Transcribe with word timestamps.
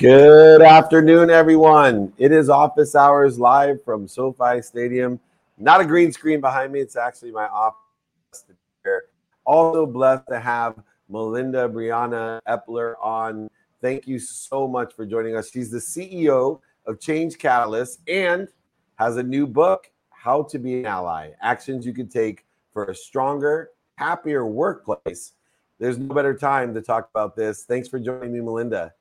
Good 0.00 0.62
afternoon, 0.62 1.28
everyone. 1.28 2.14
It 2.16 2.32
is 2.32 2.48
office 2.48 2.94
hours 2.94 3.38
live 3.38 3.84
from 3.84 4.08
SoFi 4.08 4.62
Stadium. 4.62 5.20
Not 5.58 5.82
a 5.82 5.84
green 5.84 6.10
screen 6.10 6.40
behind 6.40 6.72
me, 6.72 6.80
it's 6.80 6.96
actually 6.96 7.32
my 7.32 7.46
office. 7.48 8.46
Here. 8.82 9.04
Also 9.44 9.84
blessed 9.84 10.22
to 10.30 10.40
have 10.40 10.76
Melinda 11.10 11.68
Briana 11.68 12.40
Epler 12.48 12.94
on. 13.02 13.50
Thank 13.82 14.08
you 14.08 14.18
so 14.18 14.66
much 14.66 14.94
for 14.94 15.04
joining 15.04 15.36
us. 15.36 15.50
She's 15.50 15.70
the 15.70 15.76
CEO 15.76 16.60
of 16.86 16.98
Change 16.98 17.36
Catalyst 17.36 18.00
and 18.08 18.48
has 18.94 19.18
a 19.18 19.22
new 19.22 19.46
book, 19.46 19.90
How 20.08 20.44
to 20.44 20.58
Be 20.58 20.78
an 20.78 20.86
Ally 20.86 21.32
Actions 21.42 21.84
You 21.84 21.92
Can 21.92 22.08
Take 22.08 22.46
for 22.72 22.86
a 22.86 22.94
Stronger, 22.94 23.68
Happier 23.96 24.46
Workplace. 24.46 25.32
There's 25.78 25.98
no 25.98 26.14
better 26.14 26.32
time 26.32 26.72
to 26.72 26.80
talk 26.80 27.10
about 27.10 27.36
this. 27.36 27.64
Thanks 27.64 27.86
for 27.86 27.98
joining 28.00 28.32
me, 28.32 28.40
Melinda. 28.40 28.94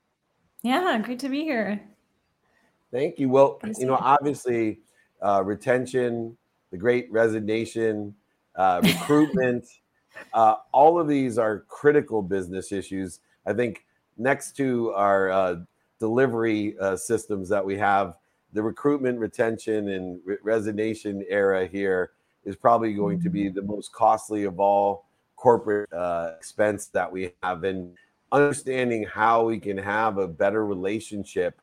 Yeah, 0.63 0.99
great 0.99 1.19
to 1.19 1.29
be 1.29 1.43
here. 1.43 1.81
Thank 2.91 3.19
you. 3.19 3.29
Well, 3.29 3.59
you 3.77 3.86
know, 3.86 3.95
obviously, 3.95 4.79
uh, 5.21 5.43
retention, 5.43 6.36
the 6.71 6.77
great 6.77 7.11
resignation, 7.11 8.15
uh, 8.55 8.81
recruitment, 8.83 9.65
uh, 10.33 10.55
all 10.71 11.00
of 11.00 11.07
these 11.07 11.37
are 11.37 11.59
critical 11.67 12.21
business 12.21 12.71
issues. 12.71 13.19
I 13.45 13.53
think 13.53 13.86
next 14.17 14.55
to 14.57 14.91
our 14.91 15.31
uh, 15.31 15.55
delivery 16.00 16.75
uh, 16.79 16.95
systems 16.95 17.47
that 17.50 17.65
we 17.65 17.78
have, 17.78 18.15
the 18.53 18.64
recruitment, 18.64 19.19
retention, 19.19 19.89
and 19.89 20.19
re- 20.25 20.37
resignation 20.43 21.23
era 21.29 21.67
here 21.67 22.11
is 22.45 22.55
probably 22.55 22.93
going 22.93 23.21
to 23.21 23.29
be 23.29 23.45
mm-hmm. 23.45 23.55
the 23.55 23.61
most 23.61 23.91
costly 23.91 24.43
of 24.43 24.59
all 24.59 25.05
corporate 25.36 25.91
uh, 25.93 26.33
expense 26.37 26.87
that 26.87 27.11
we 27.11 27.31
have. 27.43 27.64
And 27.64 27.95
understanding 28.32 29.04
how 29.04 29.46
we 29.46 29.60
can 29.60 29.78
have 29.78 30.18
a 30.18 30.28
better 30.28 30.65
relationship 30.65 31.61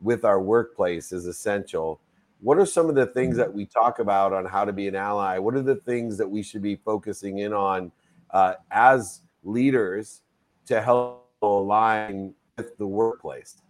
with 0.00 0.24
our 0.24 0.40
workplace 0.40 1.12
is 1.12 1.26
essential. 1.26 2.00
What 2.40 2.58
are 2.58 2.66
some 2.66 2.88
of 2.88 2.94
the 2.94 3.06
things 3.06 3.32
mm-hmm. 3.32 3.38
that 3.38 3.54
we 3.54 3.66
talk 3.66 3.98
about 3.98 4.32
on 4.32 4.44
how 4.44 4.64
to 4.64 4.72
be 4.72 4.88
an 4.88 4.94
ally? 4.94 5.38
What 5.38 5.54
are 5.54 5.62
the 5.62 5.76
things 5.76 6.16
that 6.18 6.28
we 6.28 6.42
should 6.42 6.62
be 6.62 6.76
focusing 6.76 7.38
in 7.38 7.52
on 7.52 7.90
uh, 8.30 8.54
as 8.70 9.22
leaders 9.42 10.22
to 10.66 10.80
help 10.80 11.28
align 11.42 12.34
with 12.56 12.76
the 12.78 12.86
workplace? 12.86 13.62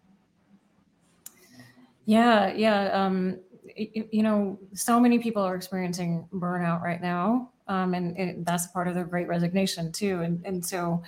Yeah, 2.04 2.52
yeah. 2.54 2.90
Um, 2.92 3.38
you, 3.76 4.08
you 4.10 4.22
know, 4.22 4.58
so 4.72 4.98
many 4.98 5.18
people 5.18 5.42
are 5.42 5.54
experiencing 5.54 6.26
burnout 6.32 6.82
right 6.82 7.02
now, 7.02 7.50
um, 7.68 7.94
and, 7.94 8.16
and, 8.16 8.46
that's 8.46 8.66
part 8.68 8.88
of 8.88 8.94
the 8.94 9.04
Great 9.04 9.28
Resignation 9.28 9.92
too. 9.92 10.22
And 10.22 10.44
and 10.46 10.64
so, 10.64 11.02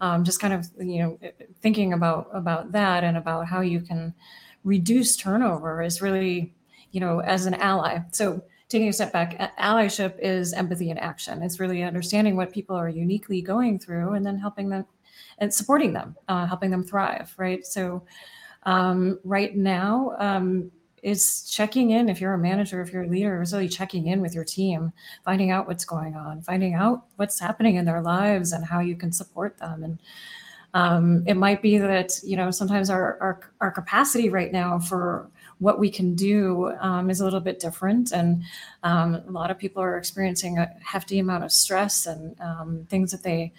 um, 0.00 0.24
just 0.24 0.40
kind 0.40 0.54
of 0.54 0.68
you 0.78 0.98
know 1.02 1.18
thinking 1.60 1.92
about 1.92 2.28
about 2.32 2.72
that 2.72 3.04
and 3.04 3.16
about 3.16 3.46
how 3.46 3.60
you 3.60 3.80
can 3.80 4.14
reduce 4.64 5.16
turnover 5.16 5.82
is 5.82 6.02
really 6.02 6.54
you 6.92 7.00
know 7.00 7.20
as 7.20 7.46
an 7.46 7.54
ally. 7.54 7.98
So 8.12 8.42
taking 8.68 8.88
a 8.88 8.92
step 8.92 9.12
back 9.12 9.56
allyship 9.58 10.18
is 10.20 10.52
empathy 10.52 10.90
in 10.90 10.98
action. 10.98 11.42
It's 11.42 11.58
really 11.58 11.82
understanding 11.82 12.36
what 12.36 12.52
people 12.52 12.76
are 12.76 12.88
uniquely 12.88 13.42
going 13.42 13.78
through 13.78 14.14
and 14.14 14.24
then 14.24 14.38
helping 14.38 14.68
them 14.68 14.86
and 15.38 15.52
supporting 15.52 15.92
them 15.92 16.16
uh, 16.28 16.46
helping 16.46 16.70
them 16.70 16.84
thrive 16.84 17.34
right? 17.36 17.64
So 17.66 18.04
um, 18.64 19.18
right 19.24 19.56
now 19.56 20.14
um, 20.18 20.70
is 21.02 21.48
checking 21.50 21.90
in 21.90 22.08
if 22.08 22.20
you're 22.20 22.34
a 22.34 22.38
manager, 22.38 22.80
if 22.80 22.92
you're 22.92 23.04
a 23.04 23.08
leader, 23.08 23.40
is 23.42 23.52
really 23.52 23.68
checking 23.68 24.06
in 24.06 24.20
with 24.20 24.34
your 24.34 24.44
team, 24.44 24.92
finding 25.24 25.50
out 25.50 25.66
what's 25.66 25.84
going 25.84 26.14
on, 26.14 26.42
finding 26.42 26.74
out 26.74 27.04
what's 27.16 27.40
happening 27.40 27.76
in 27.76 27.84
their 27.84 28.02
lives 28.02 28.52
and 28.52 28.64
how 28.64 28.80
you 28.80 28.96
can 28.96 29.12
support 29.12 29.58
them. 29.58 29.82
And 29.82 29.98
um, 30.74 31.24
it 31.26 31.36
might 31.36 31.62
be 31.62 31.78
that 31.78 32.12
you 32.22 32.36
know 32.36 32.50
sometimes 32.50 32.90
our, 32.90 33.18
our 33.20 33.40
our 33.60 33.70
capacity 33.70 34.28
right 34.28 34.52
now 34.52 34.78
for 34.78 35.28
what 35.58 35.78
we 35.78 35.90
can 35.90 36.14
do 36.14 36.72
um, 36.80 37.10
is 37.10 37.20
a 37.20 37.24
little 37.24 37.40
bit 37.40 37.58
different, 37.58 38.12
and 38.12 38.44
um, 38.82 39.14
a 39.14 39.30
lot 39.30 39.50
of 39.50 39.58
people 39.58 39.82
are 39.82 39.96
experiencing 39.96 40.58
a 40.58 40.70
hefty 40.84 41.18
amount 41.18 41.44
of 41.44 41.52
stress 41.52 42.06
and 42.06 42.40
um, 42.40 42.86
things 42.88 43.10
that 43.10 43.22
they 43.22 43.52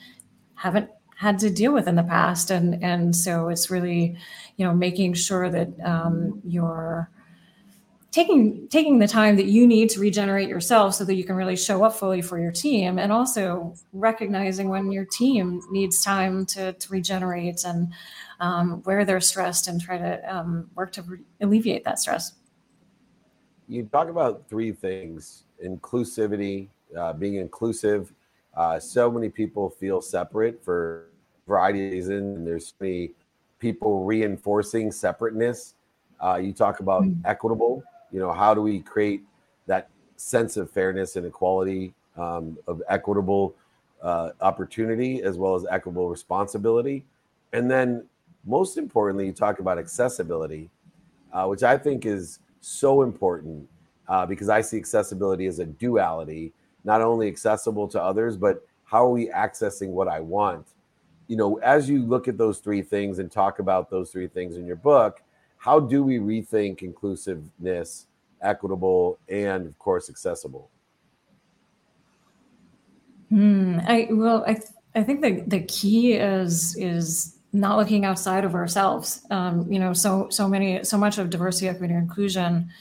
haven't 0.55 0.89
had 1.15 1.37
to 1.39 1.49
deal 1.49 1.73
with 1.73 1.87
in 1.87 1.95
the 1.95 2.03
past, 2.03 2.49
and 2.49 2.81
and 2.81 3.15
so 3.15 3.49
it's 3.49 3.69
really 3.69 4.15
you 4.55 4.65
know 4.65 4.73
making 4.73 5.13
sure 5.13 5.49
that 5.49 5.67
um, 5.83 6.41
you're 6.45 7.09
taking 8.11 8.67
taking 8.67 8.99
the 8.99 9.07
time 9.07 9.37
that 9.37 9.45
you 9.45 9.65
need 9.65 9.89
to 9.89 9.99
regenerate 9.99 10.49
yourself 10.49 10.93
so 10.93 11.05
that 11.05 11.15
you 11.15 11.23
can 11.23 11.35
really 11.35 11.55
show 11.55 11.83
up 11.83 11.93
fully 11.93 12.21
for 12.21 12.39
your 12.39 12.51
team 12.51 12.99
and 12.99 13.11
also 13.11 13.73
recognizing 13.93 14.67
when 14.67 14.91
your 14.91 15.05
team 15.05 15.61
needs 15.71 16.03
time 16.03 16.45
to, 16.45 16.73
to 16.73 16.91
regenerate 16.91 17.63
and 17.63 17.91
um, 18.41 18.81
where 18.83 19.05
they're 19.05 19.21
stressed 19.21 19.67
and 19.67 19.81
try 19.81 19.97
to 19.97 20.35
um, 20.35 20.69
work 20.75 20.91
to 20.91 21.01
re- 21.03 21.19
alleviate 21.39 21.85
that 21.85 21.99
stress. 21.99 22.33
You 23.69 23.83
talk 23.83 24.09
about 24.09 24.43
three 24.49 24.73
things 24.73 25.43
inclusivity 25.65 26.67
uh, 26.97 27.13
being 27.13 27.35
inclusive. 27.35 28.11
Uh, 28.53 28.77
so 28.77 29.09
many 29.09 29.29
people 29.29 29.69
feel 29.69 30.01
separate 30.01 30.61
for 30.61 31.05
a 31.45 31.49
variety 31.49 31.85
of 31.85 31.93
reasons 31.93 32.37
and 32.37 32.45
there's 32.45 32.67
so 32.67 32.75
many 32.81 33.11
people 33.59 34.03
reinforcing 34.03 34.91
separateness. 34.91 35.75
Uh, 36.21 36.35
you 36.35 36.51
talk 36.51 36.81
about 36.81 37.03
mm-hmm. 37.03 37.25
equitable 37.25 37.81
you 38.11 38.19
know 38.19 38.31
how 38.31 38.53
do 38.53 38.61
we 38.61 38.79
create 38.79 39.23
that 39.67 39.89
sense 40.17 40.57
of 40.57 40.69
fairness 40.69 41.15
and 41.15 41.25
equality 41.25 41.93
um, 42.17 42.57
of 42.67 42.81
equitable 42.89 43.55
uh, 44.01 44.31
opportunity 44.41 45.21
as 45.23 45.37
well 45.37 45.55
as 45.55 45.65
equitable 45.69 46.09
responsibility? 46.09 47.05
And 47.53 47.69
then 47.69 48.05
most 48.45 48.77
importantly 48.77 49.27
you 49.27 49.33
talk 49.33 49.59
about 49.59 49.77
accessibility 49.77 50.69
uh, 51.33 51.45
which 51.45 51.63
i 51.63 51.77
think 51.77 52.05
is 52.05 52.39
so 52.59 53.01
important 53.01 53.67
uh, 54.07 54.25
because 54.25 54.49
i 54.49 54.61
see 54.61 54.77
accessibility 54.77 55.45
as 55.45 55.59
a 55.59 55.65
duality 55.65 56.51
not 56.83 57.01
only 57.01 57.27
accessible 57.27 57.87
to 57.87 58.01
others 58.01 58.37
but 58.37 58.65
how 58.83 59.05
are 59.05 59.11
we 59.11 59.29
accessing 59.29 59.89
what 59.89 60.07
i 60.07 60.19
want? 60.19 60.67
You 61.27 61.37
know 61.37 61.57
as 61.59 61.89
you 61.89 62.01
look 62.01 62.27
at 62.27 62.37
those 62.37 62.59
three 62.59 62.81
things 62.81 63.19
and 63.19 63.31
talk 63.31 63.59
about 63.59 63.89
those 63.89 64.11
three 64.11 64.27
things 64.27 64.57
in 64.57 64.65
your 64.65 64.75
book 64.75 65.21
how 65.61 65.79
do 65.79 66.03
we 66.03 66.17
rethink 66.17 66.81
inclusiveness, 66.81 68.07
equitable, 68.41 69.19
and 69.29 69.67
of 69.67 69.77
course 69.77 70.09
accessible? 70.09 70.71
Hmm. 73.29 73.77
I 73.85 74.07
well, 74.09 74.43
I 74.47 74.55
th- 74.55 74.73
I 74.95 75.03
think 75.03 75.21
the 75.21 75.43
the 75.45 75.61
key 75.61 76.13
is 76.13 76.75
is 76.77 77.37
not 77.53 77.77
looking 77.77 78.05
outside 78.05 78.43
of 78.43 78.55
ourselves. 78.55 79.21
Um, 79.29 79.71
you 79.71 79.77
know, 79.77 79.93
so 79.93 80.29
so 80.29 80.47
many 80.47 80.83
so 80.83 80.97
much 80.97 81.19
of 81.19 81.29
diversity, 81.29 81.69
equity, 81.69 81.93
and 81.93 82.03
inclusion 82.03 82.71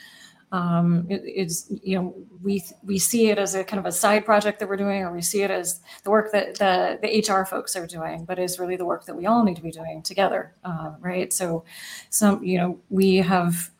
um, 0.50 1.06
it, 1.10 1.52
you 1.82 1.98
know 1.98 2.14
we 2.42 2.64
we 2.82 2.98
see 2.98 3.28
it 3.30 3.38
as 3.38 3.54
a 3.54 3.64
kind 3.64 3.78
of 3.78 3.86
a 3.86 3.92
side 3.92 4.24
project 4.24 4.58
that 4.60 4.68
we're 4.68 4.76
doing, 4.76 5.02
or 5.02 5.12
we 5.12 5.22
see 5.22 5.42
it 5.42 5.50
as 5.50 5.80
the 6.04 6.10
work 6.10 6.32
that 6.32 6.56
the 6.56 6.98
the 7.02 7.32
HR 7.32 7.44
folks 7.44 7.76
are 7.76 7.86
doing, 7.86 8.24
but 8.24 8.38
is 8.38 8.58
really 8.58 8.76
the 8.76 8.84
work 8.84 9.06
that 9.06 9.16
we 9.16 9.26
all 9.26 9.44
need 9.44 9.56
to 9.56 9.62
be 9.62 9.70
doing 9.70 10.02
together, 10.02 10.54
uh, 10.64 10.92
right? 11.00 11.32
So, 11.32 11.64
some 12.08 12.42
you 12.44 12.58
know 12.58 12.78
we 12.88 13.16
have 13.16 13.70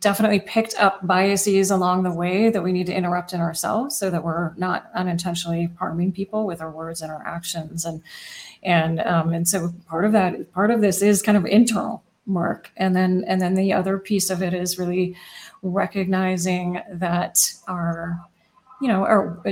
definitely 0.00 0.40
picked 0.40 0.74
up 0.78 1.04
biases 1.06 1.70
along 1.70 2.02
the 2.02 2.12
way 2.12 2.50
that 2.50 2.62
we 2.62 2.72
need 2.72 2.86
to 2.86 2.94
interrupt 2.94 3.32
in 3.32 3.40
ourselves 3.40 3.96
so 3.96 4.10
that 4.10 4.22
we're 4.22 4.54
not 4.56 4.90
unintentionally 4.94 5.68
harming 5.78 6.12
people 6.12 6.46
with 6.46 6.60
our 6.60 6.70
words 6.70 7.02
and 7.02 7.10
our 7.10 7.26
actions 7.26 7.84
and 7.84 8.02
and 8.62 9.00
um, 9.00 9.32
and 9.32 9.48
so 9.48 9.72
part 9.88 10.04
of 10.04 10.12
that 10.12 10.52
part 10.52 10.70
of 10.70 10.80
this 10.80 11.02
is 11.02 11.20
kind 11.20 11.36
of 11.36 11.44
internal 11.46 12.02
work 12.26 12.70
and 12.76 12.94
then 12.94 13.24
and 13.26 13.40
then 13.40 13.54
the 13.54 13.72
other 13.72 13.98
piece 13.98 14.30
of 14.30 14.42
it 14.42 14.54
is 14.54 14.78
really 14.78 15.16
recognizing 15.62 16.80
that 16.90 17.38
our 17.66 18.20
you 18.80 18.88
know 18.88 19.04
our 19.04 19.42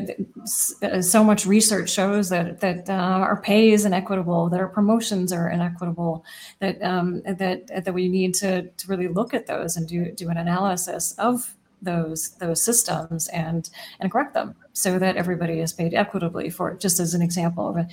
so 1.01 1.25
much 1.25 1.47
research 1.47 1.91
shows 1.91 2.29
that 2.29 2.61
that 2.61 2.89
uh, 2.89 2.93
our 2.93 3.41
pay 3.41 3.71
is 3.71 3.85
inequitable 3.85 4.49
that 4.49 4.61
our 4.61 4.69
promotions 4.69 5.33
are 5.33 5.49
inequitable 5.51 6.25
that 6.61 6.81
um, 6.83 7.23
that 7.23 7.67
that 7.85 7.93
we 7.93 8.09
need 8.09 8.35
to 8.35 8.63
to 8.63 8.89
really 8.89 9.09
look 9.09 9.35
at 9.35 9.47
those 9.47 9.77
and 9.77 9.89
do 9.89 10.11
do 10.13 10.29
an 10.29 10.37
analysis 10.37 11.15
of 11.19 11.55
those 11.83 12.31
those 12.41 12.63
systems 12.63 13.29
and 13.29 13.71
and 14.01 14.13
correct 14.13 14.35
them 14.35 14.55
so 14.73 14.99
that 14.99 15.17
everybody 15.17 15.61
is 15.61 15.73
paid 15.73 15.95
equitably 15.95 16.51
for 16.51 16.71
it 16.71 16.81
just 16.81 17.01
as 17.01 17.15
an 17.15 17.23
example 17.23 17.69
of 17.69 17.87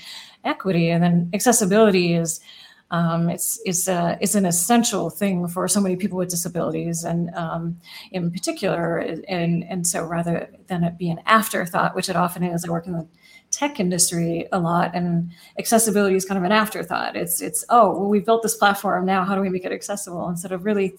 equity. 0.44 0.90
And 0.90 1.04
then 1.04 1.30
accessibility 1.34 2.14
is 2.14 2.40
um, 2.90 3.30
it's 3.30 3.60
it's 3.66 3.88
a 3.88 4.18
it's 4.22 4.36
an 4.36 4.46
essential 4.46 5.10
thing 5.10 5.48
for 5.48 5.68
so 5.68 5.82
many 5.82 5.98
people 5.98 6.18
with 6.18 6.30
disabilities, 6.30 7.04
and 7.04 7.34
um, 7.36 7.80
in 8.12 8.32
particular, 8.32 8.98
and 8.98 9.66
and 9.66 9.86
so 9.86 10.06
rather 10.06 10.50
than 10.68 10.84
it 10.84 10.98
be 10.98 11.10
an 11.10 11.20
afterthought, 11.26 11.96
which 11.96 12.08
it 12.08 12.16
often 12.16 12.44
is, 12.44 12.64
I 12.64 12.72
work 12.72 12.88
in 12.88 12.94
the 12.94 13.08
tech 13.52 13.80
industry 13.80 14.48
a 14.54 14.60
lot, 14.60 14.92
and 14.96 15.32
accessibility 15.60 16.16
is 16.16 16.24
kind 16.24 16.38
of 16.38 16.46
an 16.46 16.54
afterthought. 16.54 17.18
It's 17.18 17.42
it's 17.42 17.66
oh 17.70 17.92
well, 17.92 18.10
we 18.10 18.22
built 18.22 18.42
this 18.42 18.56
platform 18.56 19.06
now. 19.06 19.26
How 19.26 19.36
do 19.36 19.42
we 19.42 19.50
make 19.50 19.66
it 19.66 19.74
accessible 19.74 20.30
instead 20.30 20.54
of 20.54 20.64
really 20.64 20.96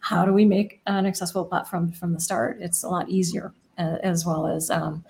how 0.00 0.24
do 0.24 0.32
we 0.32 0.46
make 0.46 0.80
an 0.86 1.04
accessible 1.04 1.44
platform 1.44 1.92
from 1.92 2.14
the 2.14 2.20
start? 2.20 2.58
It's 2.60 2.82
a 2.82 2.88
lot 2.88 3.10
easier 3.10 3.52
as 3.78 4.24
well 4.24 4.46
as 4.46 4.70
um, 4.70 5.04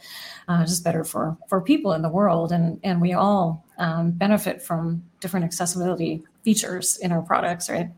uh, 0.48 0.64
just 0.64 0.84
better 0.84 1.04
for 1.04 1.36
for 1.48 1.60
people 1.60 1.92
in 1.92 2.02
the 2.02 2.08
world, 2.08 2.52
and 2.52 2.80
and 2.82 3.00
we 3.00 3.12
all 3.12 3.64
um, 3.78 4.10
benefit 4.12 4.62
from 4.62 5.02
different 5.20 5.44
accessibility 5.44 6.22
features 6.42 6.96
in 6.98 7.12
our 7.12 7.22
products, 7.22 7.68
right? 7.68 7.90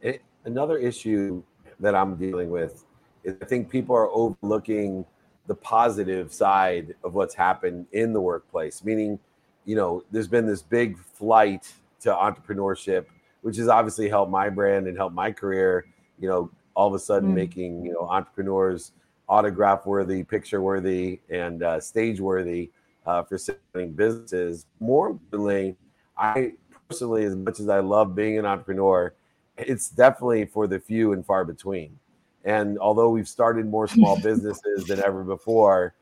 It, 0.00 0.22
another 0.44 0.78
issue 0.78 1.42
that 1.80 1.94
I'm 1.94 2.16
dealing 2.16 2.50
with 2.50 2.84
is 3.24 3.36
I 3.42 3.44
think 3.44 3.68
people 3.68 3.94
are 3.96 4.08
overlooking 4.10 5.04
the 5.46 5.54
positive 5.54 6.32
side 6.32 6.94
of 7.02 7.14
what's 7.14 7.34
happened 7.34 7.86
in 7.92 8.12
the 8.12 8.20
workplace, 8.20 8.84
meaning, 8.84 9.18
you 9.64 9.76
know, 9.76 10.04
there's 10.10 10.28
been 10.28 10.46
this 10.46 10.62
big 10.62 10.98
flight 10.98 11.72
to 12.00 12.10
entrepreneurship, 12.10 13.06
which 13.42 13.56
has 13.56 13.68
obviously 13.68 14.08
helped 14.08 14.30
my 14.30 14.48
brand 14.48 14.86
and 14.86 14.96
helped 14.96 15.14
my 15.14 15.32
career, 15.32 15.86
you 16.18 16.28
know, 16.28 16.50
all 16.74 16.88
of 16.88 16.94
a 16.94 16.98
sudden 16.98 17.30
mm. 17.30 17.34
making, 17.34 17.84
you 17.84 17.92
know, 17.92 18.08
entrepreneurs 18.08 18.92
autograph 19.28 19.86
worthy, 19.86 20.24
picture 20.24 20.60
worthy, 20.60 21.20
and 21.30 21.62
uh, 21.62 21.80
stage 21.80 22.20
worthy 22.20 22.70
uh, 23.06 23.22
for 23.22 23.38
selling 23.38 23.92
businesses. 23.92 24.66
More 24.80 25.10
importantly, 25.10 25.76
I 26.18 26.54
personally, 26.88 27.24
as 27.24 27.36
much 27.36 27.60
as 27.60 27.68
I 27.68 27.78
love 27.78 28.14
being 28.14 28.38
an 28.38 28.44
entrepreneur, 28.44 29.14
it's 29.56 29.88
definitely 29.88 30.46
for 30.46 30.66
the 30.66 30.80
few 30.80 31.12
and 31.12 31.24
far 31.24 31.44
between. 31.44 31.98
And 32.44 32.78
although 32.78 33.10
we've 33.10 33.28
started 33.28 33.66
more 33.66 33.86
small 33.96 34.20
businesses 34.20 34.86
than 34.86 35.02
ever 35.04 35.22
before, 35.22 35.94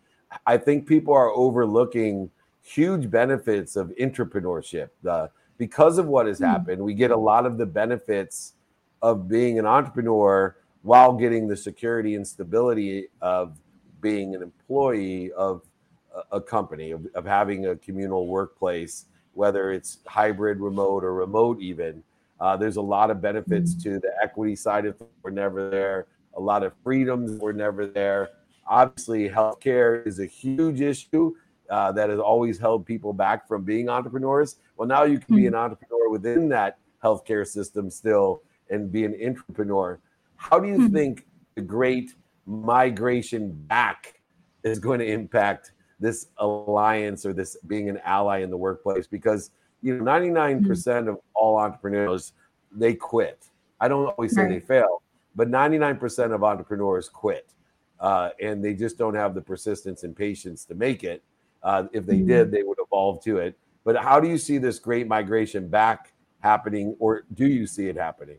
I 0.47 0.57
think 0.57 0.87
people 0.87 1.15
are 1.15 1.31
overlooking 1.31 2.31
huge 2.63 3.11
benefits 3.11 3.77
of 3.77 3.93
entrepreneurship. 4.01 4.89
The, 5.03 5.31
because 5.59 5.99
of 5.99 6.07
what 6.07 6.27
has 6.27 6.39
hmm. 6.39 6.45
happened, 6.45 6.83
we 6.83 6.95
get 6.95 7.11
a 7.11 7.17
lot 7.17 7.47
of 7.47 7.59
the 7.59 7.67
benefits 7.67 8.55
of 9.03 9.29
being 9.29 9.59
an 9.59 9.67
entrepreneur 9.67 10.57
while 10.83 11.13
getting 11.13 11.49
the 11.49 11.57
security 11.57 12.15
and 12.15 12.27
stability 12.27 13.09
of 13.21 13.59
being 14.01 14.35
an 14.35 14.43
employee 14.43 15.33
of 15.33 15.63
a 16.33 16.41
company, 16.41 16.91
of, 16.91 17.07
of 17.15 17.25
having 17.25 17.67
a 17.67 17.77
communal 17.77 18.27
workplace, 18.27 19.07
whether 19.35 19.73
it's 19.73 19.99
hybrid, 20.07 20.61
remote, 20.61 21.05
or 21.05 21.15
remote 21.15 21.61
even. 21.61 22.03
Uh, 22.41 22.57
there's 22.57 22.77
a 22.77 22.83
lot 22.83 23.11
of 23.11 23.21
benefits 23.21 23.75
mm-hmm. 23.75 23.95
to 23.95 24.01
the 24.01 24.13
equity 24.23 24.57
side 24.57 24.87
of 24.87 24.97
things. 24.97 25.11
We're 25.23 25.31
never 25.31 25.71
there. 25.71 26.07
A 26.37 26.41
lot 26.41 26.63
of 26.63 26.73
freedoms 26.83 27.41
were 27.41 27.53
never 27.53 27.87
there. 27.87 28.31
Obviously, 28.67 29.29
healthcare 29.29 30.07
is 30.07 30.21
a 30.21 30.27
huge 30.27 30.81
issue 30.81 31.35
uh, 31.71 31.93
that 31.93 32.11
has 32.11 32.19
always 32.19 32.59
held 32.59 32.87
people 32.87 33.13
back 33.13 33.49
from 33.49 33.65
being 33.65 33.89
entrepreneurs. 33.89 34.57
Well, 34.77 34.89
now 34.89 35.05
you 35.05 35.19
can 35.19 35.37
be 35.37 35.47
an 35.47 35.55
entrepreneur 35.55 36.11
within 36.11 36.49
that 36.51 36.79
healthcare 37.03 37.47
system 37.47 37.91
still 37.91 38.43
and 38.71 38.91
be 38.91 39.05
an 39.05 39.15
entrepreneur. 39.25 40.01
How 40.37 40.59
do 40.59 40.69
you 40.69 40.75
mm-hmm. 40.75 40.95
think 40.95 41.27
the 41.55 41.63
great 41.63 42.15
migration 42.47 43.53
back 43.67 44.21
is 44.63 44.79
going 44.79 45.01
to 45.01 45.07
impact 45.07 45.73
this 46.01 46.29
alliance 46.39 47.27
or 47.27 47.33
this 47.33 47.57
being 47.67 47.89
an 47.89 47.99
ally 48.05 48.39
in 48.39 48.51
the 48.51 48.57
workplace? 48.57 49.07
Because 49.07 49.51
you 49.83 49.97
know, 49.97 50.05
99% 50.05 50.61
mm-hmm. 50.63 51.09
of 51.09 51.19
all 51.35 51.57
entrepreneurs 51.59 52.33
they 52.73 52.95
quit. 52.95 53.49
I 53.81 53.89
don't 53.89 54.07
always 54.07 54.35
say 54.35 54.43
right. 54.43 54.51
they 54.51 54.61
fail, 54.61 55.03
but 55.35 55.49
99% 55.49 56.35
of 56.35 56.43
entrepreneurs 56.43 57.09
quit. 57.09 57.53
Uh, 58.01 58.31
and 58.41 58.65
they 58.65 58.75
just 58.75 58.97
don't 58.97 59.15
have 59.15 59.35
the 59.35 59.41
persistence 59.41 60.05
and 60.05 60.15
patience 60.15 60.65
to 60.67 60.75
make 60.75 61.03
it. 61.03 61.23
Uh, 61.63 61.85
if 61.93 62.07
they 62.07 62.19
mm-hmm. 62.19 62.29
did, 62.29 62.51
they 62.53 62.63
would 62.63 62.79
evolve 62.81 63.23
to 63.25 63.39
it. 63.39 63.59
But 63.85 63.97
how 63.97 64.21
do 64.21 64.29
you 64.29 64.39
see 64.39 64.59
this 64.59 64.79
great 64.79 65.09
migration 65.09 65.69
back 65.69 66.13
happening, 66.41 66.95
or 66.99 67.25
do 67.35 67.47
you 67.47 67.67
see 67.67 67.89
it 67.89 67.97
happening? 67.97 68.39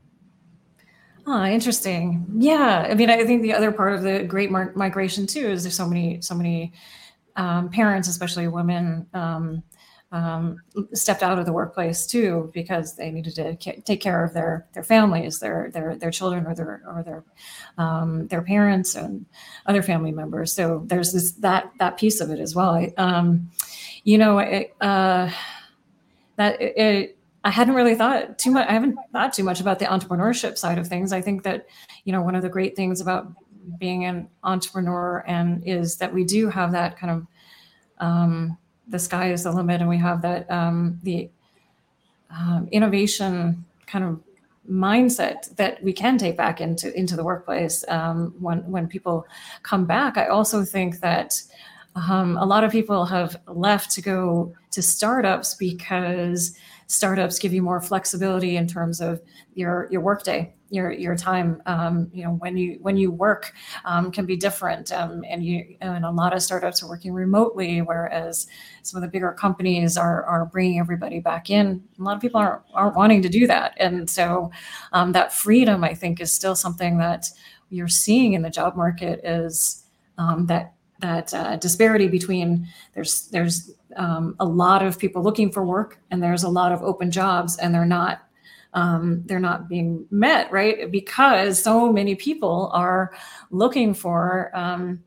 Oh, 1.27 1.44
interesting. 1.45 2.25
Yeah, 2.38 2.88
I 2.89 2.95
mean, 2.95 3.10
I 3.10 3.24
think 3.25 3.42
the 3.42 3.54
other 3.54 3.71
part 3.71 3.94
of 3.94 4.01
the 4.01 4.24
great 4.24 4.51
migration 4.51 5.27
too 5.27 5.48
is 5.48 5.63
there's 5.63 5.75
so 5.75 5.88
many, 5.88 6.21
so 6.21 6.33
many 6.33 6.74
um, 7.36 7.69
parents, 7.69 8.07
especially 8.07 8.48
women, 8.48 9.07
um, 9.13 9.63
um, 10.12 10.57
stepped 10.94 11.21
out 11.21 11.38
of 11.38 11.45
the 11.45 11.54
workplace 11.54 12.07
too 12.07 12.50
because 12.54 12.95
they 12.95 13.12
needed 13.12 13.36
to 13.36 13.56
take 13.81 14.01
care 14.01 14.24
of 14.24 14.33
their 14.33 14.68
their 14.74 14.83
families, 14.83 15.39
their 15.39 15.69
their 15.71 15.95
their 15.95 16.12
children, 16.12 16.48
or 16.48 16.56
their 16.56 16.81
or 16.88 17.04
their 17.04 17.24
um, 17.77 18.27
their 18.27 18.42
parents 18.42 18.95
and 18.95 19.25
other 19.68 19.83
family 19.83 20.12
members. 20.12 20.51
So 20.54 20.83
there's 20.88 21.13
this 21.13 21.33
that 21.33 21.72
that 21.80 21.98
piece 21.98 22.22
of 22.22 22.31
it 22.31 22.39
as 22.39 22.56
well. 22.56 22.72
I, 22.72 22.94
um, 22.98 23.51
you 24.04 24.18
know, 24.18 24.39
it, 24.39 24.75
uh, 24.81 25.30
that 26.38 26.62
it, 26.62 26.77
it 26.77 27.19
I 27.50 27.51
hadn't 27.51 27.74
really 27.74 27.96
thought 27.96 28.38
too 28.38 28.51
much. 28.51 28.69
I 28.69 28.74
haven't 28.74 28.96
thought 29.12 29.34
too 29.34 29.44
much 29.44 29.60
about 29.60 29.80
the 29.80 29.86
entrepreneurship 29.86 30.56
side 30.56 30.78
of 30.78 30.88
things. 30.88 31.12
I 31.12 31.19
think 31.19 31.42
that, 31.42 31.66
you 32.04 32.13
know, 32.13 32.22
one 32.22 32.36
of 32.36 32.44
the 32.44 32.50
great 32.50 32.75
things 32.75 33.01
about 33.01 33.34
being 33.80 34.06
an 34.06 34.30
entrepreneur 34.44 35.24
and 35.25 35.63
is 35.66 35.98
that 35.98 36.13
we 36.13 36.24
do 36.24 36.48
have 36.50 36.72
that 36.74 36.96
kind 37.00 37.12
of 37.12 37.28
um, 38.06 38.56
the 38.88 39.00
sky 39.00 39.31
is 39.31 39.46
the 39.46 39.51
limit, 39.51 39.81
and 39.81 39.90
we 39.90 39.98
have 39.98 40.22
that 40.22 40.50
um, 40.51 41.00
the 41.01 41.28
um, 42.30 42.69
innovation 42.72 43.66
kind 43.88 44.06
of 44.06 44.19
mindset 44.69 45.56
that 45.56 45.81
we 45.84 45.92
can 45.92 46.19
take 46.19 46.38
back 46.38 46.62
into 46.62 46.96
into 46.96 47.16
the 47.16 47.24
workplace 47.24 47.84
um, 47.88 48.31
when 48.40 48.60
when 48.69 48.88
people 48.88 49.25
come 49.63 49.86
back. 49.86 50.19
I 50.19 50.28
also 50.28 50.63
think 50.63 51.00
that 51.00 51.42
um, 51.96 52.38
a 52.38 52.46
lot 52.46 52.63
of 52.63 52.72
people 52.72 53.06
have 53.06 53.42
left 53.48 53.90
to 53.96 54.04
go 54.04 54.54
to 54.69 54.84
startups 54.84 55.56
because 55.56 56.56
startups 56.89 57.38
give 57.38 57.53
you 57.53 57.62
more 57.62 57.80
flexibility 57.80 58.57
in 58.57 58.68
terms 58.68 59.00
of 59.00 59.21
your 59.53 59.88
your 59.91 60.01
workday 60.01 60.53
your 60.71 60.91
your 60.91 61.15
time. 61.15 61.62
Um, 61.65 62.09
you 62.12 62.24
know 62.24 62.31
when 62.33 62.57
you 62.57 62.80
when 62.81 62.97
you 62.97 63.12
work 63.12 63.53
um, 63.86 64.12
can 64.12 64.25
be 64.25 64.36
different. 64.36 64.91
Um, 64.91 65.24
and 65.27 65.45
you 65.45 65.75
and 65.81 66.03
a 66.03 66.09
lot 66.12 66.33
of 66.33 66.41
startups 66.41 66.81
are 66.83 66.89
working 66.89 67.13
remotely 67.13 67.81
whereas 67.81 68.47
some 68.81 68.97
of 68.97 69.01
the 69.03 69.12
bigger 69.12 69.31
companies 69.31 69.97
are 69.97 70.24
are 70.25 70.45
bringing 70.47 70.80
everybody 70.80 71.19
back 71.19 71.50
in. 71.50 71.83
A 72.00 72.03
lot 72.03 72.15
of 72.15 72.21
people 72.21 72.39
aren't 72.39 72.63
aren't 72.74 72.95
wanting 72.95 73.21
to 73.21 73.30
do 73.30 73.45
that. 73.47 73.74
And 73.77 74.09
so 74.09 74.51
um, 74.91 75.12
that 75.13 75.31
freedom 75.31 75.83
i 75.83 75.94
think 75.94 76.19
is 76.19 76.33
still 76.33 76.56
something 76.56 76.97
that 76.97 77.30
you're 77.69 77.88
seeing 77.88 78.33
in 78.33 78.41
the 78.41 78.50
job 78.50 78.75
market 78.75 79.21
is 79.24 79.86
um, 80.18 80.47
that 80.47 80.74
that 81.00 81.34
uh, 81.34 81.56
disparity 81.57 82.07
between 82.07 82.68
there's 82.94 83.28
there's 83.28 83.72
um, 83.96 84.36
a 84.40 84.46
lot 84.46 84.84
of 84.84 85.00
people 85.00 85.24
looking 85.24 85.51
for 85.51 85.66
work 85.66 86.00
and 86.12 86.22
there's 86.22 86.44
a 86.44 86.50
lot 86.50 86.72
of 86.72 86.81
open 86.81 87.12
jobs 87.12 87.57
and 87.57 87.74
they're 87.74 87.86
not 87.86 88.24
um, 88.74 89.24
they're 89.25 89.40
not 89.40 89.68
being 89.68 90.06
met 90.12 90.51
right? 90.51 90.92
Because 90.92 91.62
so 91.62 91.92
many 91.92 92.16
people 92.16 92.69
are 92.74 93.12
looking 93.51 93.94
for 93.94 94.51
um, 94.54 95.04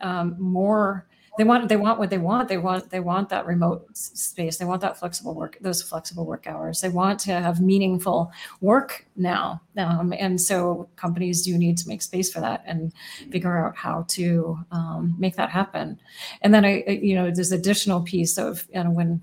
um 0.00 0.36
more 0.38 1.06
they 1.38 1.44
want 1.44 1.68
they 1.68 1.76
want 1.76 1.98
what 1.98 2.10
they 2.10 2.18
want. 2.18 2.48
They 2.48 2.58
want 2.58 2.90
they 2.90 3.00
want 3.00 3.28
that 3.28 3.46
remote 3.46 3.96
space. 3.96 4.56
They 4.56 4.64
want 4.64 4.80
that 4.80 4.98
flexible 4.98 5.34
work 5.34 5.58
those 5.60 5.82
flexible 5.82 6.24
work 6.24 6.46
hours. 6.46 6.80
They 6.80 6.88
want 6.88 7.20
to 7.20 7.32
have 7.32 7.60
meaningful 7.60 8.32
work 8.60 9.06
now. 9.16 9.60
Um, 9.76 10.14
and 10.18 10.40
so 10.40 10.88
companies 10.96 11.42
do 11.42 11.56
need 11.58 11.76
to 11.78 11.88
make 11.88 12.02
space 12.02 12.32
for 12.32 12.40
that 12.40 12.62
and 12.66 12.92
figure 13.30 13.66
out 13.66 13.76
how 13.76 14.06
to 14.08 14.58
um, 14.70 15.14
make 15.18 15.36
that 15.36 15.50
happen. 15.50 15.98
And 16.42 16.54
then 16.54 16.64
i 16.64 16.84
you 16.84 17.14
know 17.14 17.30
there's 17.30 17.52
additional 17.52 18.00
piece 18.02 18.38
of 18.38 18.66
know 18.72 18.90
when 18.90 19.20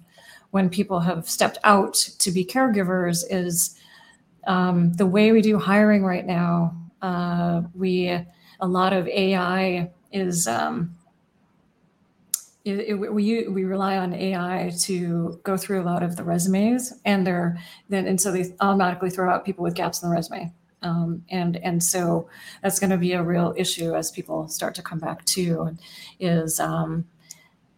when 0.51 0.69
people 0.69 0.99
have 0.99 1.27
stepped 1.27 1.57
out 1.63 1.95
to 1.95 2.31
be 2.31 2.45
caregivers 2.45 3.23
is 3.29 3.75
um, 4.45 4.93
the 4.93 5.05
way 5.05 5.31
we 5.31 5.41
do 5.41 5.57
hiring 5.57 6.03
right 6.03 6.25
now 6.25 6.75
uh, 7.01 7.61
we 7.73 8.09
a 8.59 8.67
lot 8.67 8.93
of 8.93 9.07
ai 9.07 9.89
is 10.11 10.47
um, 10.47 10.95
it, 12.65 12.79
it, 12.79 12.93
we 13.13 13.47
we 13.47 13.65
rely 13.65 13.97
on 13.97 14.13
AI 14.13 14.71
to 14.81 15.39
go 15.43 15.57
through 15.57 15.81
a 15.81 15.85
lot 15.85 16.01
of 16.01 16.15
the 16.15 16.23
resumes, 16.23 16.93
and 17.03 17.27
they're 17.27 17.57
then 17.89 18.07
and 18.07 18.19
so 18.19 18.31
they 18.31 18.55
automatically 18.61 19.09
throw 19.09 19.29
out 19.29 19.43
people 19.43 19.63
with 19.63 19.73
gaps 19.73 20.01
in 20.01 20.09
the 20.09 20.15
resume, 20.15 20.53
um, 20.81 21.23
and 21.29 21.57
and 21.57 21.83
so 21.83 22.29
that's 22.61 22.79
going 22.79 22.89
to 22.89 22.97
be 22.97 23.13
a 23.13 23.21
real 23.21 23.53
issue 23.57 23.93
as 23.95 24.11
people 24.11 24.47
start 24.47 24.75
to 24.75 24.81
come 24.81 24.97
back 24.97 25.25
to, 25.25 25.75
is 26.21 26.59
um, 26.61 27.05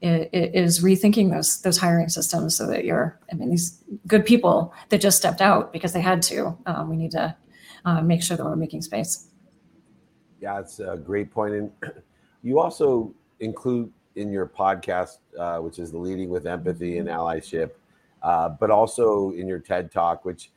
is 0.02 0.84
rethinking 0.84 1.32
those 1.32 1.62
those 1.62 1.80
hiring 1.80 2.10
systems 2.10 2.56
so 2.56 2.68
that 2.68 2.86
you're 2.86 3.20
I 3.32 3.36
mean 3.36 3.50
these 3.50 3.84
good 4.06 4.24
people 4.24 4.72
that 4.90 5.02
just 5.02 5.18
stepped 5.18 5.42
out 5.42 5.74
because 5.74 5.94
they 5.94 6.02
had 6.02 6.22
to. 6.24 6.56
Um, 6.68 6.92
we 6.92 6.96
need 6.96 7.12
to 7.12 7.36
uh, 7.86 8.02
make 8.02 8.22
sure 8.22 8.38
that 8.38 8.46
we're 8.46 8.56
making 8.56 8.84
space. 8.84 9.30
Yeah, 10.40 10.60
it's 10.60 10.80
a 10.80 10.96
great 10.96 11.32
point, 11.32 11.56
and 11.56 11.72
you 12.44 12.60
also 12.60 13.16
include 13.40 13.92
in 14.16 14.32
your 14.32 14.48
podcast, 14.48 15.18
uh, 15.38 15.58
which 15.58 15.80
is 15.80 15.92
the 15.92 15.98
leading 15.98 16.30
with 16.30 16.48
empathy 16.48 16.98
and 16.98 17.08
allyship, 17.08 17.72
uh, 18.24 18.50
but 18.50 18.72
also 18.72 19.32
in 19.32 19.48
your 19.48 19.60
TED 19.60 19.92
talk, 19.92 20.26
which 20.26 20.52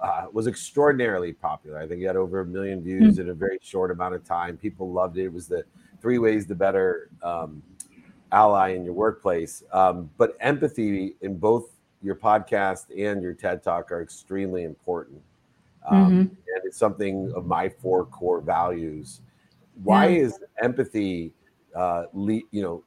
uh, 0.00 0.26
was 0.32 0.46
extraordinarily 0.46 1.32
popular. 1.32 1.78
I 1.78 1.86
think 1.86 2.00
you 2.00 2.06
had 2.06 2.16
over 2.16 2.40
a 2.40 2.46
million 2.46 2.82
views 2.82 3.14
mm-hmm. 3.14 3.22
in 3.22 3.28
a 3.30 3.34
very 3.34 3.58
short 3.62 3.90
amount 3.90 4.14
of 4.14 4.24
time. 4.24 4.56
People 4.56 4.92
loved 4.92 5.16
it. 5.18 5.24
It 5.24 5.32
was 5.32 5.48
the 5.48 5.64
three 6.00 6.18
ways 6.18 6.46
to 6.46 6.54
better 6.54 7.08
um, 7.22 7.62
ally 8.32 8.70
in 8.70 8.84
your 8.84 8.94
workplace. 8.94 9.62
Um, 9.72 10.10
but 10.18 10.36
empathy 10.40 11.16
in 11.20 11.38
both 11.38 11.70
your 12.02 12.14
podcast 12.16 12.86
and 12.90 13.22
your 13.22 13.32
TED 13.32 13.62
talk 13.62 13.90
are 13.90 14.02
extremely 14.02 14.64
important. 14.64 15.22
Um, 15.88 16.04
mm-hmm. 16.04 16.18
And 16.20 16.64
it's 16.64 16.76
something 16.76 17.32
of 17.34 17.46
my 17.46 17.68
four 17.68 18.04
core 18.06 18.40
values. 18.40 19.20
Why 19.82 20.08
yeah. 20.08 20.24
is 20.24 20.38
empathy? 20.62 21.32
Uh, 21.74 22.04
lead, 22.12 22.44
you 22.50 22.62
know, 22.62 22.84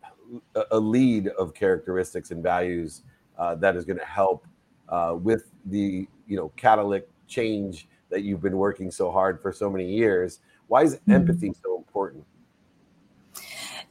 a 0.72 0.80
lead 0.80 1.28
of 1.40 1.54
characteristics 1.54 2.32
and 2.32 2.44
values 2.44 3.04
uh, 3.38 3.56
that 3.56 3.76
is 3.76 3.86
going 3.86 4.00
to 4.00 4.06
help 4.06 4.46
uh, 4.90 5.16
with 5.18 5.52
the 5.66 6.08
you 6.28 6.38
know 6.38 6.52
catalytic 6.56 7.10
change 7.28 7.88
that 8.10 8.24
you've 8.24 8.42
been 8.42 8.58
working 8.58 8.90
so 8.90 9.12
hard 9.12 9.42
for 9.42 9.52
so 9.52 9.70
many 9.70 9.90
years. 9.90 10.40
Why 10.68 10.84
is 10.84 10.96
mm-hmm. 10.96 11.12
empathy 11.14 11.54
so 11.64 11.78
important? 11.78 12.26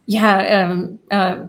Yeah, 0.09 0.69
um, 0.71 1.01
uh, 1.11 1.47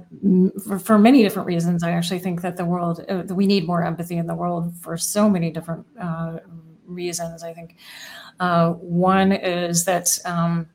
for, 0.68 0.80
for, 0.80 0.98
many 0.98 1.22
different 1.22 1.46
reasons. 1.46 1.84
I 1.84 1.92
actually 1.92 2.18
think 2.18 2.42
that 2.42 2.58
the 2.58 2.66
world, 2.66 3.06
uh, 3.08 3.24
we 3.30 3.46
need 3.46 3.68
more 3.68 3.84
empathy 3.84 4.18
in 4.18 4.26
the 4.26 4.34
world 4.34 4.76
for 4.82 4.98
so 4.98 5.30
many 5.30 5.52
different 5.52 5.86
uh, 6.02 6.40
reasons. 6.88 7.44
I 7.44 7.54
think 7.54 7.76
uh, 8.40 8.72
one 8.72 9.32
is 9.32 9.86
that 9.86 10.18
um, 10.26 10.68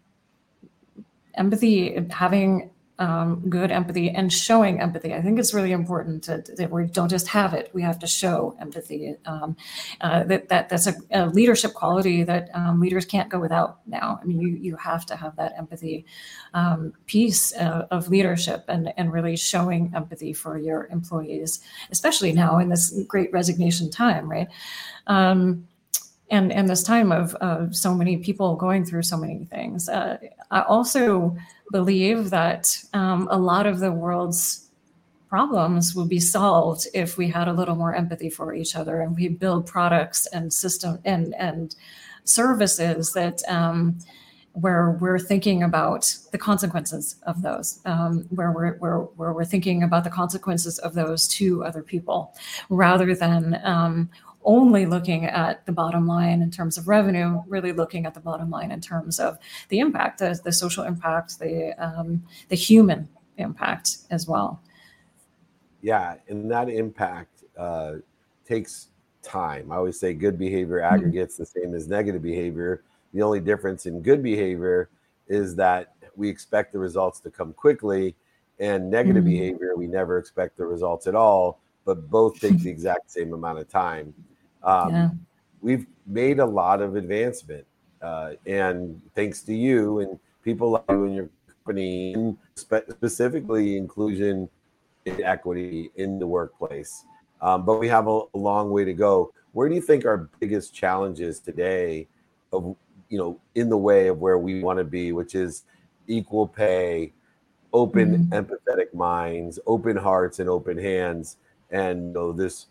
empathy, 1.35 2.07
having 2.11 2.71
um, 2.99 3.43
good 3.49 3.73
empathy 3.73 4.11
and 4.11 4.33
showing 4.33 4.81
empathy. 4.81 5.13
I 5.13 5.23
think 5.23 5.39
it's 5.39 5.53
really 5.53 5.73
important 5.73 6.23
to, 6.25 6.45
that 6.57 6.71
we 6.71 6.85
don't 6.87 7.09
just 7.09 7.27
have 7.29 7.53
it; 7.53 7.71
we 7.73 7.83
have 7.83 7.99
to 8.01 8.07
show 8.07 8.57
empathy. 8.61 9.17
Um, 9.27 9.57
uh, 10.01 10.23
that, 10.25 10.49
that 10.51 10.69
that's 10.69 10.87
a, 10.87 10.95
a, 11.11 11.27
leadership 11.27 11.75
quality 11.75 12.23
that 12.23 12.51
um, 12.55 12.81
leaders 12.81 13.05
can't 13.05 13.29
go 13.29 13.41
without 13.41 13.81
now. 13.89 14.21
I 14.23 14.25
mean, 14.25 14.41
you 14.41 14.49
you 14.51 14.77
have 14.77 15.05
to 15.07 15.17
have 15.17 15.35
that 15.37 15.55
empathy 15.59 16.05
um, 16.55 16.93
piece 17.07 17.53
uh, 17.57 17.87
of 17.91 18.09
leadership 18.09 18.67
and 18.69 18.93
and 18.97 19.13
really 19.13 19.37
showing 19.37 19.93
empathy 19.97 20.33
for 20.33 20.57
your 20.57 20.87
employees, 20.89 21.61
especially 21.91 22.33
now 22.33 22.59
in 22.59 22.69
this 22.69 22.95
great 23.09 23.33
resignation 23.33 23.91
time, 23.91 24.31
right? 24.31 24.49
Um, 25.09 25.67
and 26.33 26.51
and 26.51 26.69
this 26.69 26.83
time 26.83 27.13
of, 27.13 27.35
of 27.37 27.77
so 27.77 27.95
many 27.95 28.17
people 28.17 28.57
going 28.57 28.85
through 28.85 29.03
so 29.03 29.17
many 29.17 29.45
things. 29.45 29.89
Uh, 29.89 30.17
I 30.51 30.63
also 30.63 31.37
believe 31.71 32.31
that 32.31 32.77
um, 32.95 33.29
a 33.31 33.39
lot 33.39 33.67
of 33.67 33.79
the 33.79 33.93
world's 33.93 34.69
problems 35.29 35.95
would 35.95 36.09
be 36.09 36.21
solved 36.21 36.87
if 36.93 37.17
we 37.17 37.29
had 37.29 37.49
a 37.49 37.53
little 37.53 37.77
more 37.77 37.95
empathy 37.95 38.29
for 38.29 38.53
each 38.55 38.77
other 38.77 39.01
and 39.01 39.17
we 39.17 39.29
build 39.29 39.67
products 39.67 40.27
and 40.27 40.53
system 40.53 40.99
and 41.05 41.35
and 41.39 41.77
services 42.25 43.13
that 43.13 43.43
um, 43.49 43.99
where 44.53 44.91
we're 45.01 45.19
thinking 45.19 45.63
about 45.63 46.15
the 46.31 46.39
consequences 46.39 47.17
of 47.27 47.43
those, 47.43 47.81
um, 47.87 48.27
where 48.31 48.53
we're 48.53 48.75
where, 48.77 48.99
where 48.99 49.33
we're 49.33 49.45
thinking 49.45 49.83
about 49.83 50.05
the 50.05 50.11
consequences 50.11 50.79
of 50.81 50.95
those 50.95 51.27
to 51.27 51.65
other 51.65 51.83
people, 51.83 52.35
rather 52.69 53.15
than 53.15 53.61
um, 53.65 54.11
only 54.45 54.87
looking 54.87 55.25
at 55.25 55.65
the 55.67 55.73
bottom 55.73 56.07
line 56.07 56.43
in 56.43 56.51
terms 56.51 56.79
of 56.79 56.89
revenue, 56.89 57.43
really 57.47 57.73
looking 57.73 58.07
at 58.07 58.15
the 58.15 58.21
bottom 58.21 58.51
line 58.51 58.71
in 58.71 58.81
terms 58.81 59.19
of 59.21 59.39
the 59.69 59.79
impact, 59.79 60.19
the, 60.19 60.39
the 60.45 60.53
social 60.53 60.85
impact, 60.85 61.39
the 61.39 61.73
um, 61.79 62.23
the 62.49 62.57
human 62.57 63.09
impact 63.39 63.99
as 64.11 64.27
well. 64.27 64.61
Yeah, 65.81 66.17
and 66.29 66.51
that 66.51 66.69
impact 66.69 67.45
uh, 67.57 67.95
takes 68.47 68.89
time. 69.23 69.73
I 69.73 69.77
always 69.77 69.99
say 69.99 70.15
good 70.15 70.39
behavior 70.39 70.79
mm-hmm. 70.79 70.95
aggregates 70.95 71.35
mm-hmm. 71.35 71.43
the 71.43 71.47
same 71.47 71.75
as 71.75 71.89
negative 71.89 72.23
behavior. 72.23 72.83
The 73.15 73.23
only 73.23 73.41
difference 73.41 73.87
in 73.87 74.03
good 74.03 74.23
behavior 74.23 74.89
is 75.29 75.55
that 75.57 75.95
we 76.17 76.29
expect 76.29 76.73
the 76.73 76.79
results 76.79 77.21
to 77.21 77.31
come 77.31 77.53
quickly, 77.53 78.15
and 78.59 78.91
negative 78.91 79.25
mm-hmm. 79.25 79.33
behavior 79.33 79.77
we 79.77 79.87
never 79.87 80.19
expect 80.19 80.57
the 80.57 80.67
results 80.67 81.07
at 81.07 81.15
all 81.15 81.63
but 81.85 82.11
both 82.11 82.41
take 82.41 82.59
the 82.61 82.71
exact 82.77 83.11
same 83.11 83.33
amount 83.33 83.59
of 83.59 83.69
time. 83.69 84.15
Um, 84.65 84.95
yeah. 84.95 85.11
We've 85.61 85.87
made 86.07 86.39
a 86.41 86.47
lot 86.47 86.83
of 86.83 86.97
advancement, 86.97 87.67
uh, 88.01 88.33
and 88.47 89.01
thanks 89.15 89.43
to 89.43 89.55
you 89.55 90.01
and 90.01 90.19
people 90.43 90.71
like 90.71 90.85
you 90.89 91.05
and 91.05 91.15
your 91.15 91.29
company, 91.65 92.15
and 92.15 92.37
spe- 92.57 92.91
specifically 92.91 93.77
inclusion 93.77 94.49
and 95.07 95.21
equity 95.21 95.91
in 95.97 96.19
the 96.19 96.27
workplace. 96.27 97.05
Um, 97.41 97.65
but 97.65 97.79
we 97.79 97.89
have 97.89 98.07
a, 98.07 98.21
a 98.35 98.39
long 98.39 98.71
way 98.71 98.85
to 98.85 98.93
go. 98.93 99.33
Where 99.53 99.69
do 99.69 99.75
you 99.75 99.81
think 99.81 100.05
our 100.05 100.29
biggest 100.41 100.75
challenges 100.75 101.41
today, 101.41 102.09
of 102.53 102.77
you 103.09 103.19
know, 103.19 103.41
in 103.55 103.69
the 103.69 103.77
way 103.77 104.09
of 104.09 104.19
where 104.21 104.39
we 104.39 104.63
want 104.63 104.79
to 104.79 104.85
be, 104.85 105.13
which 105.13 105.35
is 105.35 105.65
equal 106.07 106.49
pay, 106.49 107.13
open, 107.73 108.29
mm-hmm. 108.29 108.33
empathetic 108.33 108.95
minds, 108.95 109.59
open 109.67 109.97
hearts, 109.97 110.39
and 110.39 110.49
open 110.49 110.79
hands, 110.79 111.37
and 111.71 112.07
you 112.07 112.13
know, 112.13 112.33
this 112.33 112.67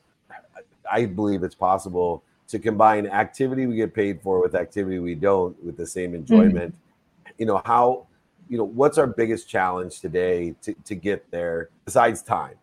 I 0.90 1.06
believe 1.06 1.44
it's 1.44 1.56
possible 1.56 2.24
to 2.52 2.60
combine 2.60 3.08
activity 3.08 3.66
we 3.66 3.78
get 3.78 3.94
paid 3.94 4.22
for 4.22 4.42
with 4.42 4.56
activity 4.56 5.00
we 5.00 5.16
don't 5.16 5.62
with 5.64 5.78
the 5.78 5.88
same 5.88 6.12
mm-hmm. 6.12 6.18
enjoyment. 6.18 6.76
Mm-hmm. 6.76 7.32
You 7.38 7.46
know, 7.46 7.62
how, 7.66 8.08
you 8.50 8.58
know, 8.58 8.66
what's 8.66 8.98
our 8.98 9.08
biggest 9.08 9.48
challenge 9.48 10.02
today 10.02 10.54
to, 10.62 10.74
to 10.86 10.96
get 10.96 11.32
there 11.32 11.70
besides 11.86 12.22
time? 12.22 12.56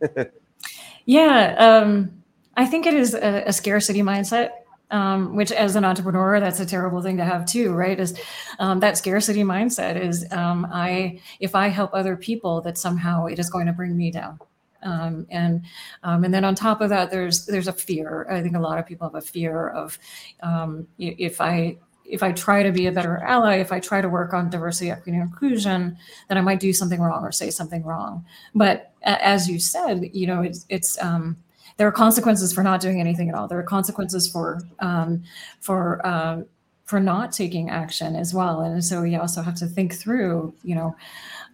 yeah. 1.04 1.54
Um, 1.58 2.22
I 2.56 2.64
think 2.64 2.86
it 2.86 2.94
is 2.94 3.14
a, 3.14 3.44
a 3.46 3.52
scarcity 3.52 4.02
mindset. 4.02 4.50
Um, 4.90 5.34
which 5.34 5.50
as 5.50 5.76
an 5.76 5.84
entrepreneur 5.84 6.38
that's 6.38 6.60
a 6.60 6.66
terrible 6.66 7.00
thing 7.00 7.16
to 7.16 7.24
have 7.24 7.46
too 7.46 7.72
right 7.72 7.98
is 7.98 8.16
um, 8.58 8.80
that 8.80 8.98
scarcity 8.98 9.42
mindset 9.42 10.00
is 10.00 10.30
um, 10.30 10.68
i 10.70 11.18
if 11.40 11.54
i 11.54 11.68
help 11.68 11.90
other 11.94 12.16
people 12.16 12.60
that 12.60 12.76
somehow 12.76 13.24
it 13.24 13.38
is 13.38 13.48
going 13.48 13.66
to 13.66 13.72
bring 13.72 13.96
me 13.96 14.10
down 14.10 14.38
um, 14.84 15.26
and 15.30 15.62
um, 16.02 16.24
and 16.24 16.32
then 16.32 16.44
on 16.44 16.54
top 16.54 16.80
of 16.80 16.88
that, 16.90 17.10
there's 17.10 17.46
there's 17.46 17.68
a 17.68 17.72
fear. 17.72 18.26
I 18.30 18.42
think 18.42 18.56
a 18.56 18.60
lot 18.60 18.78
of 18.78 18.86
people 18.86 19.08
have 19.08 19.14
a 19.14 19.26
fear 19.26 19.68
of 19.70 19.98
um, 20.42 20.86
if 20.98 21.40
I 21.40 21.78
if 22.04 22.22
I 22.22 22.32
try 22.32 22.62
to 22.62 22.70
be 22.70 22.86
a 22.86 22.92
better 22.92 23.18
ally, 23.18 23.56
if 23.56 23.72
I 23.72 23.80
try 23.80 24.00
to 24.00 24.08
work 24.08 24.34
on 24.34 24.50
diversity, 24.50 24.90
equity, 24.90 25.16
and 25.18 25.22
inclusion, 25.22 25.96
then 26.28 26.38
I 26.38 26.42
might 26.42 26.60
do 26.60 26.72
something 26.72 27.00
wrong 27.00 27.24
or 27.24 27.32
say 27.32 27.50
something 27.50 27.82
wrong. 27.82 28.24
But 28.54 28.92
as 29.02 29.48
you 29.48 29.58
said, 29.58 30.10
you 30.12 30.26
know, 30.26 30.42
it's 30.42 30.66
it's 30.68 31.02
um, 31.02 31.36
there 31.76 31.88
are 31.88 31.92
consequences 31.92 32.52
for 32.52 32.62
not 32.62 32.80
doing 32.80 33.00
anything 33.00 33.28
at 33.28 33.34
all. 33.34 33.48
There 33.48 33.58
are 33.58 33.64
consequences 33.64 34.28
for 34.28 34.62
um, 34.80 35.22
for 35.60 36.04
uh, 36.06 36.42
for 36.84 37.00
not 37.00 37.32
taking 37.32 37.70
action 37.70 38.14
as 38.14 38.34
well. 38.34 38.60
And 38.60 38.84
so 38.84 39.02
we 39.02 39.16
also 39.16 39.42
have 39.42 39.54
to 39.56 39.66
think 39.66 39.94
through, 39.94 40.54
you 40.62 40.74
know, 40.74 40.94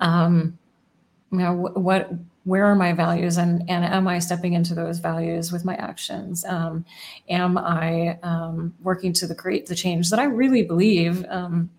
um, 0.00 0.58
you 1.32 1.38
know 1.38 1.54
what 1.54 2.10
where 2.44 2.64
are 2.64 2.74
my 2.74 2.92
values 2.92 3.36
and, 3.36 3.68
and 3.68 3.84
am 3.84 4.08
I 4.08 4.18
stepping 4.18 4.54
into 4.54 4.74
those 4.74 4.98
values 4.98 5.52
with 5.52 5.64
my 5.64 5.74
actions? 5.74 6.44
Um, 6.44 6.84
am 7.28 7.58
I 7.58 8.18
um, 8.22 8.74
working 8.82 9.12
to 9.14 9.26
the 9.26 9.34
create 9.34 9.66
the 9.66 9.74
change 9.74 10.08
that 10.10 10.18
I 10.18 10.24
really 10.24 10.62
believe 10.62 11.24
um, 11.28 11.70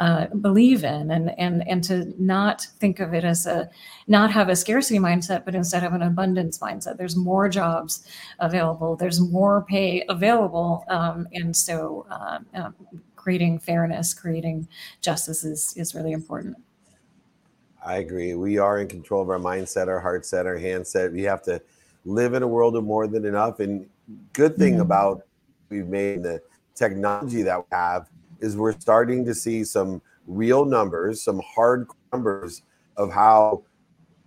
uh, 0.00 0.26
believe 0.26 0.82
in? 0.82 1.12
And 1.12 1.30
and 1.38 1.66
and 1.68 1.84
to 1.84 2.12
not 2.22 2.62
think 2.80 2.98
of 2.98 3.14
it 3.14 3.24
as 3.24 3.46
a 3.46 3.70
not 4.08 4.32
have 4.32 4.48
a 4.48 4.56
scarcity 4.56 4.98
mindset 4.98 5.44
but 5.44 5.54
instead 5.54 5.82
have 5.82 5.94
an 5.94 6.02
abundance 6.02 6.58
mindset. 6.58 6.96
There's 6.98 7.16
more 7.16 7.48
jobs 7.48 8.04
available. 8.40 8.96
There's 8.96 9.20
more 9.20 9.64
pay 9.68 10.04
available. 10.08 10.84
Um, 10.88 11.28
and 11.32 11.56
so 11.56 12.04
uh, 12.10 12.40
uh, 12.54 12.70
creating 13.14 13.60
fairness 13.60 14.12
creating 14.12 14.66
justice 15.00 15.44
is 15.44 15.72
is 15.76 15.94
really 15.94 16.12
important 16.12 16.56
I 17.84 17.98
agree. 17.98 18.34
We 18.34 18.58
are 18.58 18.78
in 18.78 18.88
control 18.88 19.22
of 19.22 19.30
our 19.30 19.38
mindset, 19.38 19.88
our 19.88 20.00
heart 20.00 20.26
set, 20.26 20.46
our 20.46 20.58
hand 20.58 20.86
set. 20.86 21.12
We 21.12 21.22
have 21.22 21.42
to 21.44 21.60
live 22.04 22.34
in 22.34 22.42
a 22.42 22.48
world 22.48 22.76
of 22.76 22.84
more 22.84 23.06
than 23.06 23.24
enough. 23.24 23.60
And 23.60 23.88
good 24.32 24.56
thing 24.56 24.74
mm-hmm. 24.74 24.82
about 24.82 25.22
we've 25.68 25.86
made 25.86 26.22
the 26.22 26.42
technology 26.74 27.42
that 27.42 27.58
we 27.58 27.64
have 27.72 28.08
is 28.40 28.56
we're 28.56 28.78
starting 28.78 29.24
to 29.24 29.34
see 29.34 29.64
some 29.64 30.02
real 30.26 30.64
numbers, 30.64 31.22
some 31.22 31.40
hard 31.54 31.88
numbers 32.12 32.62
of 32.96 33.12
how 33.12 33.62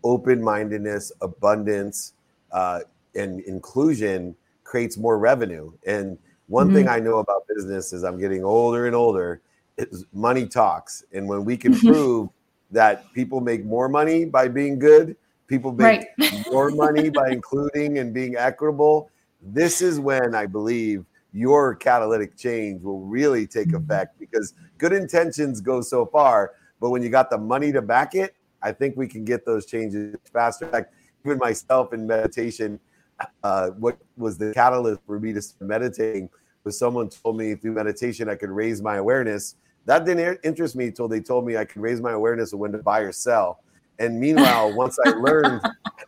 open-mindedness, 0.04 1.12
abundance, 1.22 2.14
uh, 2.52 2.82
and 3.16 3.42
inclusion 3.42 4.36
creates 4.64 4.98
more 4.98 5.18
revenue. 5.18 5.72
And 5.86 6.18
one 6.48 6.68
mm-hmm. 6.68 6.76
thing 6.76 6.88
I 6.88 7.00
know 7.00 7.20
about 7.20 7.48
business 7.48 7.94
is 7.94 8.04
I'm 8.04 8.20
getting 8.20 8.44
older 8.44 8.88
and 8.88 8.96
older. 8.96 9.42
Is 9.78 10.06
money 10.14 10.46
talks, 10.46 11.04
and 11.14 11.28
when 11.28 11.46
we 11.46 11.58
can 11.58 11.76
prove 11.76 12.30
that 12.74 13.12
people 13.13 13.39
make 13.39 13.63
more 13.63 13.88
money 13.88 14.25
by 14.25 14.48
being 14.48 14.77
good, 14.77 15.15
people 15.48 15.72
make 15.72 16.06
right. 16.18 16.46
more 16.51 16.72
money 16.72 17.10
by 17.10 17.30
including 17.30 18.00
and 18.00 18.13
being 18.13 18.36
equitable. 18.36 19.10
This 19.42 19.82
is 19.82 20.00
when 20.00 20.36
I 20.36 20.46
believe 20.48 21.06
your 21.32 21.75
catalytic 21.75 22.36
change 22.38 22.84
will 22.84 23.01
really 23.01 23.48
take 23.48 23.70
mm-hmm. 23.70 23.84
effect 23.84 24.20
because 24.20 24.53
good 24.77 24.94
intentions 24.94 25.62
go 25.62 25.82
so 25.82 26.06
far, 26.06 26.53
but 26.82 26.89
when 26.89 27.01
you 27.01 27.10
got 27.10 27.30
the 27.30 27.38
money 27.38 27.72
to 27.72 27.82
back 27.82 28.15
it, 28.15 28.36
I 28.62 28.72
think 28.72 28.98
we 28.98 29.08
can 29.08 29.24
get 29.24 29.46
those 29.46 29.65
changes 29.65 30.15
faster. 30.32 30.68
Fact, 30.68 30.94
even 31.25 31.38
myself 31.38 31.94
in 31.94 32.08
meditation, 32.08 32.80
uh, 33.44 33.70
what 33.72 33.98
was 34.18 34.38
the 34.38 34.53
catalyst 34.53 35.01
for 35.06 35.20
me 35.20 35.34
to 35.34 35.42
start 35.42 35.68
meditating 35.68 36.30
was 36.63 36.80
someone 36.80 37.10
told 37.10 37.38
me 37.38 37.56
through 37.56 37.74
meditation 37.74 38.30
I 38.30 38.36
could 38.36 38.50
raise 38.50 38.82
my 38.82 38.96
awareness 38.96 39.56
that 39.86 40.06
didn't 40.06 40.40
interest 40.44 40.75
me 40.75 40.88
until 40.88 41.08
they 41.08 41.20
told 41.20 41.46
me 41.46 41.58
I 41.58 41.66
could 41.66 41.82
raise 41.82 42.02
my 42.02 42.12
awareness 42.12 42.54
of 42.54 42.60
when 42.60 42.72
to 42.72 42.78
buy 42.78 43.00
or 43.00 43.12
sell. 43.12 43.60
And 44.00 44.20
meanwhile, 44.20 44.74
once 44.75 44.98
I 45.06 45.10
learned, 45.10 45.62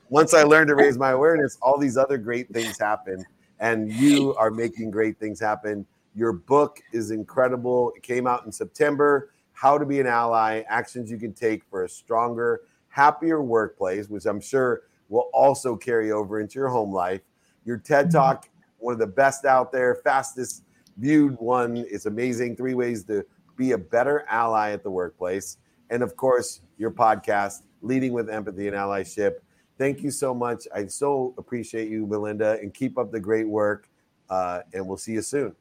once 0.09 0.33
I 0.33 0.43
learned 0.43 0.69
to 0.69 0.75
raise 0.75 0.97
my 0.97 1.11
awareness, 1.11 1.57
all 1.61 1.77
these 1.77 1.97
other 1.97 2.17
great 2.17 2.49
things 2.49 2.79
happen. 2.79 3.25
And 3.59 3.91
you 3.91 4.35
are 4.35 4.51
making 4.51 4.91
great 4.91 5.19
things 5.19 5.39
happen. 5.39 5.85
Your 6.15 6.33
book 6.33 6.79
is 6.93 7.11
incredible. 7.11 7.91
It 7.95 8.03
came 8.03 8.27
out 8.27 8.45
in 8.45 8.51
September. 8.51 9.31
How 9.53 9.77
to 9.77 9.85
be 9.85 9.99
an 9.99 10.07
ally, 10.07 10.63
actions 10.67 11.09
you 11.09 11.17
can 11.17 11.33
take 11.33 11.63
for 11.69 11.83
a 11.83 11.89
stronger, 11.89 12.61
happier 12.89 13.41
workplace, 13.41 14.09
which 14.09 14.25
I'm 14.25 14.41
sure 14.41 14.83
will 15.09 15.29
also 15.33 15.75
carry 15.75 16.11
over 16.11 16.39
into 16.39 16.59
your 16.59 16.67
home 16.67 16.91
life. 16.91 17.21
Your 17.63 17.77
TED 17.77 18.05
mm-hmm. 18.05 18.17
Talk, 18.17 18.49
one 18.79 18.93
of 18.93 18.99
the 18.99 19.07
best 19.07 19.45
out 19.45 19.71
there, 19.71 19.95
fastest 19.95 20.63
viewed 20.97 21.37
one. 21.39 21.77
It's 21.77 22.05
amazing. 22.05 22.55
Three 22.55 22.73
ways 22.73 23.03
to 23.05 23.25
be 23.55 23.71
a 23.71 23.77
better 23.77 24.25
ally 24.29 24.71
at 24.71 24.83
the 24.83 24.91
workplace. 24.91 25.57
And 25.89 26.03
of 26.03 26.15
course, 26.15 26.61
your 26.77 26.91
podcast, 26.91 27.63
Leading 27.81 28.13
with 28.13 28.29
Empathy 28.29 28.67
and 28.67 28.75
Allyship. 28.75 29.35
Thank 29.77 30.01
you 30.01 30.09
so 30.09 30.33
much. 30.33 30.67
I 30.73 30.87
so 30.87 31.33
appreciate 31.37 31.89
you, 31.89 32.07
Melinda, 32.07 32.57
and 32.61 32.73
keep 32.73 32.97
up 32.97 33.11
the 33.11 33.19
great 33.19 33.47
work. 33.47 33.89
Uh, 34.29 34.61
and 34.73 34.87
we'll 34.87 34.97
see 34.97 35.13
you 35.13 35.21
soon. 35.21 35.55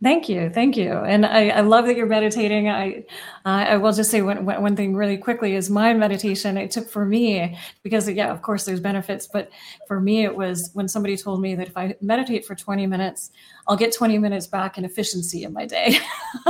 Thank 0.00 0.28
you, 0.28 0.48
thank 0.48 0.76
you, 0.76 0.92
and 0.92 1.26
I, 1.26 1.48
I 1.48 1.60
love 1.60 1.86
that 1.86 1.96
you're 1.96 2.06
meditating. 2.06 2.68
I 2.68 3.04
uh, 3.44 3.64
I 3.66 3.76
will 3.78 3.92
just 3.92 4.12
say 4.12 4.22
one, 4.22 4.44
one 4.44 4.76
thing 4.76 4.94
really 4.94 5.16
quickly 5.16 5.56
is 5.56 5.70
my 5.70 5.92
meditation. 5.92 6.56
It 6.56 6.70
took 6.70 6.88
for 6.88 7.04
me 7.04 7.58
because 7.82 8.08
yeah, 8.08 8.30
of 8.30 8.40
course 8.40 8.64
there's 8.64 8.78
benefits, 8.78 9.26
but 9.26 9.50
for 9.88 10.00
me 10.00 10.22
it 10.22 10.36
was 10.36 10.70
when 10.74 10.86
somebody 10.86 11.16
told 11.16 11.40
me 11.40 11.56
that 11.56 11.66
if 11.66 11.76
I 11.76 11.96
meditate 12.00 12.44
for 12.46 12.54
20 12.54 12.86
minutes, 12.86 13.32
I'll 13.66 13.76
get 13.76 13.92
20 13.92 14.18
minutes 14.18 14.46
back 14.46 14.78
in 14.78 14.84
efficiency 14.84 15.42
in 15.42 15.52
my 15.52 15.66
day. 15.66 15.98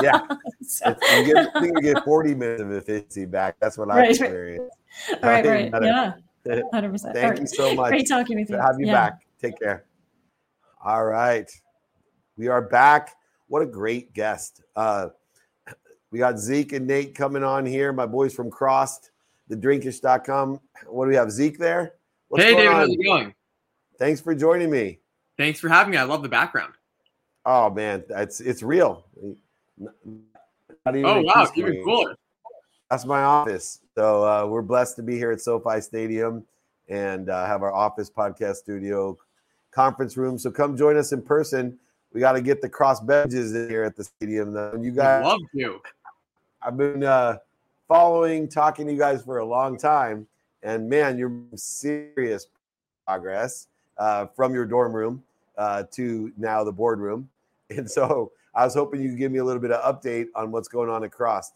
yeah, 0.02 0.21
so. 0.61 0.95
you, 1.17 1.33
get, 1.33 1.49
you 1.62 1.73
get 1.81 2.05
40 2.05 2.35
minutes 2.35 2.61
of 2.61 2.71
efficiency 2.71 3.25
back. 3.25 3.57
That's 3.61 3.78
what 3.78 3.90
I 3.90 4.00
right, 4.00 4.11
experienced. 4.11 4.76
Right, 5.23 5.47
right, 5.47 5.73
right. 5.73 5.83
yeah, 5.83 6.12
100. 6.45 6.90
percent 6.93 7.14
Thank 7.14 7.31
right. 7.31 7.40
you 7.40 7.47
so 7.47 7.75
much. 7.75 7.90
Great 7.90 8.09
talking 8.09 8.38
with 8.38 8.50
you. 8.50 8.57
Have 8.57 8.76
you 8.78 8.87
yeah. 8.87 8.93
back. 8.93 9.21
Take 9.40 9.59
care. 9.59 9.85
All 10.85 11.07
right, 11.07 11.50
we 12.37 12.49
are 12.49 12.61
back 12.61 13.18
what 13.49 13.62
a 13.62 13.67
great 13.67 14.12
guest. 14.12 14.62
Uh, 14.76 15.09
we 16.11 16.19
got 16.19 16.38
Zeke 16.38 16.73
and 16.73 16.87
Nate 16.87 17.14
coming 17.14 17.43
on 17.43 17.67
here, 17.67 17.93
my 17.93 18.07
boys 18.07 18.35
from 18.35 18.50
Crossed, 18.50 19.11
the 19.49 19.57
drinksesh.com. 19.57 20.61
What 20.87 21.05
do 21.05 21.11
we 21.11 21.17
have? 21.17 21.31
Zeke 21.31 21.59
there? 21.59 21.95
What's 22.28 22.45
hey, 22.45 22.55
David, 22.55 22.69
on? 22.69 22.75
how's 22.75 22.90
it 22.90 23.05
going? 23.05 23.35
Thanks 23.99 24.21
for 24.21 24.35
joining 24.35 24.71
me. 24.71 25.00
Thanks 25.37 25.61
for 25.61 25.69
having 25.69 25.90
me. 25.90 25.97
I 25.99 26.05
love 26.05 26.23
the 26.23 26.28
background. 26.28 26.75
Oh 27.45 27.71
man, 27.71 28.05
it's 28.11 28.40
it's 28.40 28.62
real. 28.62 29.05
oh 29.81 31.23
wow, 31.23 31.50
even 31.57 31.83
cooler. 31.85 32.17
That's 32.90 33.05
my 33.05 33.23
office. 33.23 33.81
So 33.95 34.25
uh, 34.25 34.47
we're 34.47 34.62
blessed 34.62 34.97
to 34.97 35.02
be 35.02 35.17
here 35.17 35.31
at 35.31 35.40
SoFi 35.40 35.81
Stadium 35.81 36.45
and 36.88 37.28
uh, 37.28 37.47
have 37.47 37.62
our 37.62 37.73
office 37.73 38.11
podcast 38.11 38.57
studio 38.57 39.17
conference 39.71 40.17
room. 40.17 40.38
So 40.38 40.50
come 40.50 40.76
join 40.76 40.97
us 40.97 41.12
in 41.12 41.23
person 41.23 41.78
we 42.12 42.21
got 42.21 42.33
to 42.33 42.41
get 42.41 42.61
the 42.61 42.69
cross 42.69 43.00
benches 43.00 43.55
in 43.55 43.69
here 43.69 43.85
at 43.85 43.97
the 43.97 44.05
stadium. 44.05 44.53
Though. 44.53 44.73
And 44.73 44.85
you 44.85 44.93
guys, 44.93 45.25
love 45.25 45.41
you. 45.53 45.81
I've 46.62 46.77
been 46.77 47.05
uh, 47.05 47.38
following, 47.87 48.49
talking 48.49 48.87
to 48.87 48.93
you 48.93 48.99
guys 48.99 49.23
for 49.23 49.38
a 49.38 49.45
long 49.45 49.79
time, 49.79 50.27
and 50.62 50.88
man, 50.88 51.19
you're 51.19 51.33
serious 51.55 52.47
progress 53.07 53.69
uh, 53.99 54.27
from 54.27 54.55
your 54.55 54.67
dorm 54.67 54.93
room 54.93 55.23
uh, 55.57 55.85
to 55.93 56.33
now 56.37 56.65
the 56.65 56.73
boardroom. 56.73 57.29
And 57.71 57.91
so 57.91 58.33
I 58.55 58.65
was 58.65 58.73
hoping 58.73 59.03
you 59.03 59.11
could 59.11 59.19
give 59.19 59.31
me 59.31 59.41
a 59.41 59.45
little 59.45 59.61
bit 59.61 59.73
of 59.73 59.85
update 59.85 60.29
on 60.35 60.50
what's 60.50 60.69
going 60.69 60.88
on 60.88 61.05
across. 61.05 61.53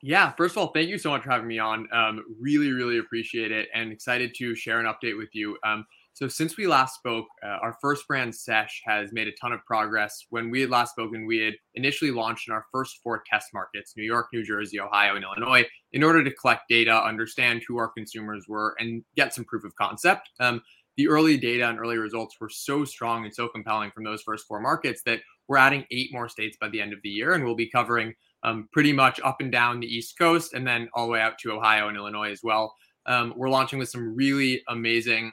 Yeah, 0.00 0.32
first 0.32 0.56
of 0.56 0.58
all, 0.62 0.68
thank 0.68 0.88
you 0.88 0.96
so 0.96 1.10
much 1.10 1.22
for 1.22 1.30
having 1.30 1.46
me 1.46 1.58
on. 1.58 1.86
Um, 1.92 2.24
really, 2.40 2.72
really 2.72 2.96
appreciate 2.96 3.52
it, 3.52 3.68
and 3.74 3.92
excited 3.92 4.34
to 4.36 4.54
share 4.54 4.80
an 4.80 4.86
update 4.86 5.18
with 5.18 5.34
you. 5.34 5.58
Um, 5.62 5.84
so 6.20 6.28
since 6.28 6.58
we 6.58 6.66
last 6.66 6.96
spoke, 6.96 7.24
uh, 7.42 7.56
our 7.62 7.78
first 7.80 8.06
brand 8.06 8.34
Sesh 8.34 8.82
has 8.84 9.10
made 9.10 9.26
a 9.26 9.32
ton 9.40 9.52
of 9.52 9.64
progress. 9.64 10.26
When 10.28 10.50
we 10.50 10.60
had 10.60 10.68
last 10.68 10.90
spoken, 10.90 11.24
we 11.24 11.38
had 11.38 11.54
initially 11.76 12.10
launched 12.10 12.46
in 12.46 12.52
our 12.52 12.66
first 12.70 12.98
four 13.02 13.22
test 13.26 13.46
markets: 13.54 13.94
New 13.96 14.04
York, 14.04 14.26
New 14.30 14.44
Jersey, 14.44 14.78
Ohio, 14.78 15.16
and 15.16 15.24
Illinois, 15.24 15.66
in 15.94 16.02
order 16.02 16.22
to 16.22 16.30
collect 16.34 16.68
data, 16.68 16.92
understand 16.92 17.62
who 17.66 17.78
our 17.78 17.88
consumers 17.88 18.44
were, 18.48 18.76
and 18.78 19.02
get 19.16 19.32
some 19.32 19.46
proof 19.46 19.64
of 19.64 19.74
concept. 19.76 20.28
Um, 20.40 20.60
the 20.98 21.08
early 21.08 21.38
data 21.38 21.66
and 21.66 21.78
early 21.78 21.96
results 21.96 22.36
were 22.38 22.50
so 22.50 22.84
strong 22.84 23.24
and 23.24 23.34
so 23.34 23.48
compelling 23.48 23.90
from 23.90 24.04
those 24.04 24.20
first 24.20 24.46
four 24.46 24.60
markets 24.60 25.00
that 25.06 25.20
we're 25.48 25.56
adding 25.56 25.86
eight 25.90 26.12
more 26.12 26.28
states 26.28 26.58
by 26.60 26.68
the 26.68 26.82
end 26.82 26.92
of 26.92 26.98
the 27.02 27.08
year, 27.08 27.32
and 27.32 27.42
we'll 27.42 27.54
be 27.54 27.70
covering 27.70 28.12
um, 28.42 28.68
pretty 28.74 28.92
much 28.92 29.20
up 29.24 29.40
and 29.40 29.50
down 29.50 29.80
the 29.80 29.86
East 29.86 30.18
Coast, 30.18 30.52
and 30.52 30.66
then 30.66 30.90
all 30.92 31.06
the 31.06 31.12
way 31.12 31.22
out 31.22 31.38
to 31.38 31.52
Ohio 31.52 31.88
and 31.88 31.96
Illinois 31.96 32.30
as 32.30 32.40
well. 32.42 32.74
Um, 33.06 33.32
we're 33.34 33.48
launching 33.48 33.78
with 33.78 33.88
some 33.88 34.14
really 34.14 34.62
amazing 34.68 35.32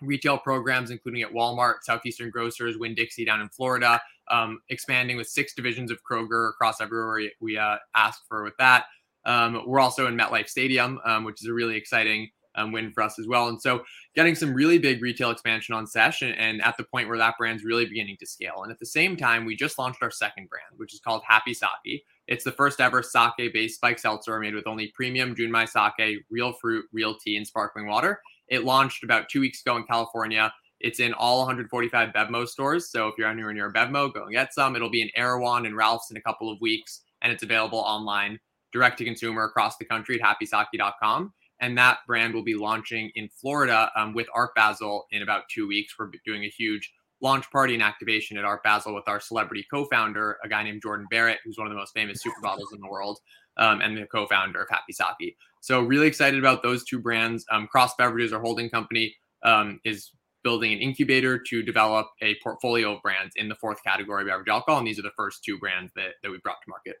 retail 0.00 0.38
programs, 0.38 0.90
including 0.90 1.22
at 1.22 1.32
Walmart, 1.32 1.76
Southeastern 1.82 2.30
Grocers, 2.30 2.78
Winn 2.78 2.94
Dixie 2.94 3.24
down 3.24 3.40
in 3.40 3.48
Florida, 3.48 4.00
um, 4.30 4.60
expanding 4.68 5.16
with 5.16 5.28
six 5.28 5.54
divisions 5.54 5.90
of 5.90 5.98
Kroger 6.02 6.50
across 6.50 6.80
everywhere 6.80 7.30
we, 7.40 7.58
uh, 7.58 7.76
ask 7.94 8.22
for 8.28 8.42
with 8.44 8.56
that. 8.58 8.86
Um, 9.26 9.62
we're 9.66 9.80
also 9.80 10.06
in 10.06 10.16
MetLife 10.16 10.48
Stadium, 10.48 11.00
um, 11.04 11.24
which 11.24 11.40
is 11.42 11.48
a 11.48 11.52
really 11.52 11.76
exciting 11.76 12.30
um, 12.56 12.72
win 12.72 12.92
for 12.92 13.02
us 13.02 13.18
as 13.18 13.26
well. 13.26 13.48
And 13.48 13.60
so, 13.60 13.82
getting 14.14 14.34
some 14.34 14.54
really 14.54 14.78
big 14.78 15.02
retail 15.02 15.30
expansion 15.30 15.74
on 15.74 15.86
Sesh 15.86 16.22
and, 16.22 16.36
and, 16.38 16.62
at 16.62 16.76
the 16.76 16.84
point 16.84 17.08
where 17.08 17.18
that 17.18 17.34
brand's 17.36 17.64
really 17.64 17.84
beginning 17.84 18.16
to 18.20 18.26
scale. 18.26 18.62
And 18.62 18.70
at 18.70 18.78
the 18.78 18.86
same 18.86 19.16
time, 19.16 19.44
we 19.44 19.56
just 19.56 19.78
launched 19.78 20.02
our 20.02 20.10
second 20.10 20.48
brand, 20.48 20.76
which 20.76 20.94
is 20.94 21.00
called 21.00 21.22
Hapi 21.28 21.54
Sake. 21.54 22.04
It's 22.26 22.44
the 22.44 22.52
first 22.52 22.80
ever 22.80 23.02
sake 23.02 23.52
based 23.52 23.76
spike 23.76 23.98
seltzer 23.98 24.38
made 24.38 24.54
with 24.54 24.66
only 24.66 24.92
premium 24.94 25.34
Junmai 25.34 25.68
sake, 25.68 26.24
real 26.30 26.52
fruit, 26.52 26.86
real 26.92 27.16
tea, 27.16 27.36
and 27.36 27.46
sparkling 27.46 27.86
water. 27.86 28.20
It 28.48 28.64
launched 28.64 29.04
about 29.04 29.28
two 29.28 29.40
weeks 29.40 29.62
ago 29.62 29.76
in 29.76 29.84
California. 29.84 30.52
It's 30.80 31.00
in 31.00 31.14
all 31.14 31.38
145 31.38 32.10
Bevmo 32.10 32.46
stores. 32.46 32.90
So 32.90 33.08
if 33.08 33.14
you're 33.16 33.28
anywhere 33.28 33.54
near 33.54 33.68
a 33.68 33.72
Bevmo, 33.72 34.12
go 34.12 34.24
and 34.24 34.32
get 34.32 34.52
some. 34.52 34.76
It'll 34.76 34.90
be 34.90 35.02
in 35.02 35.10
Erewhon 35.16 35.66
and 35.66 35.76
Ralph's 35.76 36.10
in 36.10 36.16
a 36.16 36.22
couple 36.22 36.50
of 36.50 36.60
weeks, 36.60 37.02
and 37.22 37.32
it's 37.32 37.42
available 37.42 37.78
online, 37.78 38.38
direct 38.72 38.98
to 38.98 39.04
consumer 39.04 39.44
across 39.44 39.76
the 39.78 39.84
country 39.84 40.20
at 40.20 40.36
hapisake.com. 40.36 41.32
And 41.60 41.78
that 41.78 41.98
brand 42.06 42.34
will 42.34 42.44
be 42.44 42.54
launching 42.54 43.10
in 43.14 43.28
Florida 43.28 43.90
um, 43.96 44.12
with 44.12 44.26
Art 44.34 44.50
Basel 44.54 45.06
in 45.12 45.22
about 45.22 45.44
two 45.48 45.66
weeks. 45.66 45.94
We're 45.98 46.10
doing 46.26 46.44
a 46.44 46.48
huge 46.48 46.92
launch 47.22 47.50
party 47.50 47.72
and 47.74 47.82
activation 47.82 48.36
at 48.36 48.44
Art 48.44 48.62
Basel 48.62 48.94
with 48.94 49.08
our 49.08 49.20
celebrity 49.20 49.64
co-founder, 49.72 50.36
a 50.44 50.48
guy 50.48 50.62
named 50.62 50.82
Jordan 50.82 51.06
Barrett, 51.10 51.38
who's 51.44 51.56
one 51.56 51.66
of 51.66 51.72
the 51.72 51.78
most 51.78 51.94
famous 51.94 52.20
supermodels 52.22 52.74
in 52.74 52.80
the 52.80 52.88
world, 52.88 53.18
um, 53.56 53.80
and 53.80 53.96
the 53.96 54.06
co-founder 54.06 54.62
of 54.62 54.68
Hapi 54.68 54.92
Sake. 54.92 55.36
So 55.60 55.80
really 55.80 56.06
excited 56.06 56.38
about 56.38 56.62
those 56.62 56.84
two 56.84 56.98
brands. 56.98 57.44
Um, 57.50 57.66
Cross 57.66 57.94
Beverages, 57.96 58.32
our 58.32 58.40
holding 58.40 58.68
company, 58.68 59.14
um, 59.42 59.80
is 59.84 60.10
building 60.42 60.72
an 60.72 60.78
incubator 60.78 61.38
to 61.38 61.62
develop 61.62 62.06
a 62.20 62.36
portfolio 62.42 62.94
of 62.94 63.02
brands 63.02 63.32
in 63.36 63.48
the 63.48 63.54
fourth 63.54 63.82
category 63.82 64.22
of 64.22 64.28
beverage 64.28 64.48
alcohol, 64.48 64.78
and 64.78 64.86
these 64.86 64.98
are 64.98 65.02
the 65.02 65.10
first 65.16 65.42
two 65.42 65.58
brands 65.58 65.90
that 65.96 66.12
that 66.22 66.30
we 66.30 66.38
brought 66.38 66.58
to 66.64 66.70
market. 66.70 66.96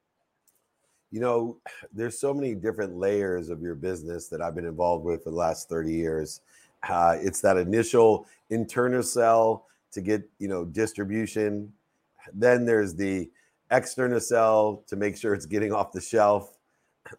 You 1.10 1.20
know, 1.20 1.58
there's 1.92 2.18
so 2.18 2.34
many 2.34 2.54
different 2.54 2.96
layers 2.96 3.50
of 3.50 3.60
your 3.60 3.76
business 3.76 4.28
that 4.28 4.40
I've 4.40 4.54
been 4.54 4.64
involved 4.64 5.04
with 5.04 5.22
for 5.22 5.30
the 5.30 5.36
last 5.36 5.68
30 5.68 5.92
years. 5.92 6.40
Uh, 6.88 7.16
it's 7.20 7.40
that 7.42 7.56
initial 7.56 8.26
internal 8.50 9.02
sell 9.02 9.66
to 9.92 10.00
get 10.00 10.28
you 10.38 10.48
know 10.48 10.64
distribution. 10.64 11.72
Then 12.32 12.64
there's 12.64 12.94
the 12.94 13.30
external 13.70 14.20
sell 14.20 14.84
to 14.86 14.96
make 14.96 15.16
sure 15.16 15.34
it's 15.34 15.46
getting 15.46 15.72
off 15.72 15.92
the 15.92 16.00
shelf 16.00 16.54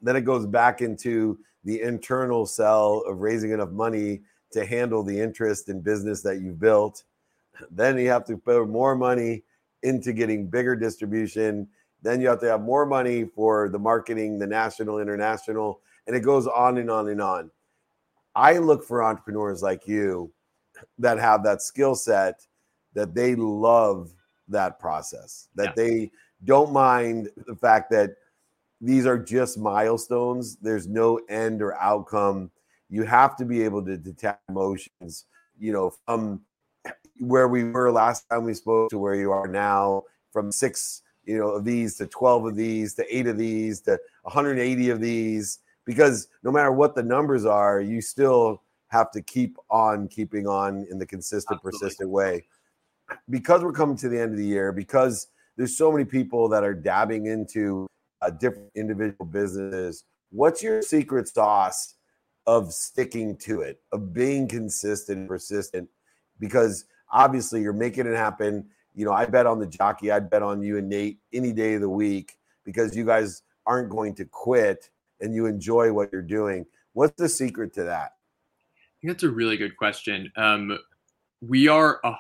then 0.01 0.15
it 0.15 0.21
goes 0.21 0.45
back 0.45 0.81
into 0.81 1.39
the 1.63 1.81
internal 1.81 2.45
sell 2.45 3.03
of 3.07 3.19
raising 3.19 3.51
enough 3.51 3.71
money 3.71 4.21
to 4.51 4.65
handle 4.65 5.03
the 5.03 5.19
interest 5.19 5.69
in 5.69 5.81
business 5.81 6.21
that 6.21 6.41
you've 6.41 6.59
built. 6.59 7.03
Then 7.71 7.97
you 7.97 8.09
have 8.09 8.25
to 8.25 8.37
put 8.37 8.67
more 8.67 8.95
money 8.95 9.43
into 9.83 10.13
getting 10.13 10.47
bigger 10.47 10.75
distribution. 10.75 11.67
Then 12.01 12.21
you 12.21 12.27
have 12.27 12.39
to 12.41 12.47
have 12.47 12.61
more 12.61 12.85
money 12.85 13.25
for 13.25 13.69
the 13.69 13.79
marketing, 13.79 14.39
the 14.39 14.47
national, 14.47 14.99
international, 14.99 15.81
and 16.07 16.15
it 16.15 16.21
goes 16.21 16.47
on 16.47 16.77
and 16.77 16.89
on 16.89 17.09
and 17.09 17.21
on. 17.21 17.51
I 18.35 18.57
look 18.57 18.83
for 18.83 19.03
entrepreneurs 19.03 19.63
like 19.63 19.87
you 19.87 20.31
that 20.99 21.19
have 21.19 21.43
that 21.43 21.61
skill 21.61 21.95
set 21.95 22.45
that 22.93 23.15
they 23.15 23.35
love 23.35 24.11
that 24.49 24.79
process, 24.79 25.47
that 25.55 25.73
yeah. 25.77 25.83
they 25.83 26.11
don't 26.43 26.71
mind 26.71 27.29
the 27.47 27.55
fact 27.55 27.89
that 27.91 28.15
these 28.81 29.05
are 29.05 29.17
just 29.17 29.57
milestones. 29.57 30.57
There's 30.57 30.87
no 30.87 31.19
end 31.29 31.61
or 31.61 31.75
outcome. 31.81 32.51
You 32.89 33.03
have 33.03 33.35
to 33.37 33.45
be 33.45 33.63
able 33.63 33.83
to 33.85 33.97
detect 33.97 34.41
emotions, 34.49 35.25
you 35.57 35.71
know, 35.73 35.93
from 36.05 36.41
where 37.19 37.47
we 37.47 37.63
were 37.63 37.91
last 37.91 38.25
time 38.29 38.43
we 38.43 38.53
spoke 38.53 38.89
to 38.89 38.99
where 38.99 39.15
you 39.15 39.31
are 39.31 39.47
now, 39.47 40.03
from 40.31 40.51
six, 40.51 41.01
you 41.23 41.37
know, 41.37 41.49
of 41.49 41.65
these 41.65 41.95
to 41.97 42.05
12 42.05 42.45
of 42.47 42.55
these 42.55 42.93
to 42.95 43.15
eight 43.15 43.27
of 43.27 43.37
these 43.37 43.81
to 43.81 43.97
180 44.23 44.89
of 44.89 44.99
these, 44.99 45.59
because 45.85 46.27
no 46.43 46.51
matter 46.51 46.71
what 46.71 46.93
the 46.95 47.03
numbers 47.03 47.45
are, 47.45 47.79
you 47.79 48.01
still 48.01 48.61
have 48.89 49.11
to 49.11 49.21
keep 49.21 49.57
on 49.69 50.07
keeping 50.07 50.45
on 50.47 50.85
in 50.91 50.99
the 50.99 51.05
consistent, 51.05 51.57
Absolutely. 51.57 51.79
persistent 51.79 52.09
way. 52.09 52.45
Because 53.29 53.63
we're 53.63 53.71
coming 53.71 53.97
to 53.97 54.09
the 54.09 54.19
end 54.19 54.31
of 54.31 54.37
the 54.37 54.45
year, 54.45 54.71
because 54.71 55.27
there's 55.57 55.77
so 55.77 55.91
many 55.91 56.05
people 56.05 56.49
that 56.49 56.63
are 56.63 56.73
dabbing 56.73 57.27
into 57.27 57.87
uh, 58.21 58.29
different 58.29 58.69
individual 58.75 59.25
businesses. 59.25 60.03
What's 60.31 60.61
your 60.61 60.81
secret 60.81 61.27
sauce 61.27 61.95
of 62.47 62.73
sticking 62.73 63.37
to 63.37 63.61
it, 63.61 63.81
of 63.91 64.13
being 64.13 64.47
consistent 64.47 65.27
persistent? 65.27 65.89
Because 66.39 66.85
obviously 67.11 67.61
you're 67.61 67.73
making 67.73 68.07
it 68.07 68.15
happen. 68.15 68.67
You 68.93 69.05
know, 69.05 69.13
I 69.13 69.25
bet 69.25 69.45
on 69.45 69.59
the 69.59 69.67
jockey, 69.67 70.11
I'd 70.11 70.29
bet 70.29 70.41
on 70.41 70.61
you 70.61 70.77
and 70.77 70.89
Nate 70.89 71.19
any 71.33 71.51
day 71.51 71.75
of 71.75 71.81
the 71.81 71.89
week 71.89 72.35
because 72.63 72.95
you 72.95 73.05
guys 73.05 73.43
aren't 73.65 73.89
going 73.89 74.15
to 74.15 74.25
quit 74.25 74.89
and 75.21 75.33
you 75.33 75.45
enjoy 75.45 75.91
what 75.91 76.11
you're 76.11 76.21
doing. 76.21 76.65
What's 76.93 77.15
the 77.17 77.29
secret 77.29 77.73
to 77.73 77.83
that? 77.83 78.13
I 79.03 79.11
that's 79.11 79.23
a 79.23 79.29
really 79.29 79.57
good 79.57 79.77
question. 79.77 80.31
Um, 80.35 80.79
we 81.41 81.67
are, 81.67 81.99
every, 82.03 82.15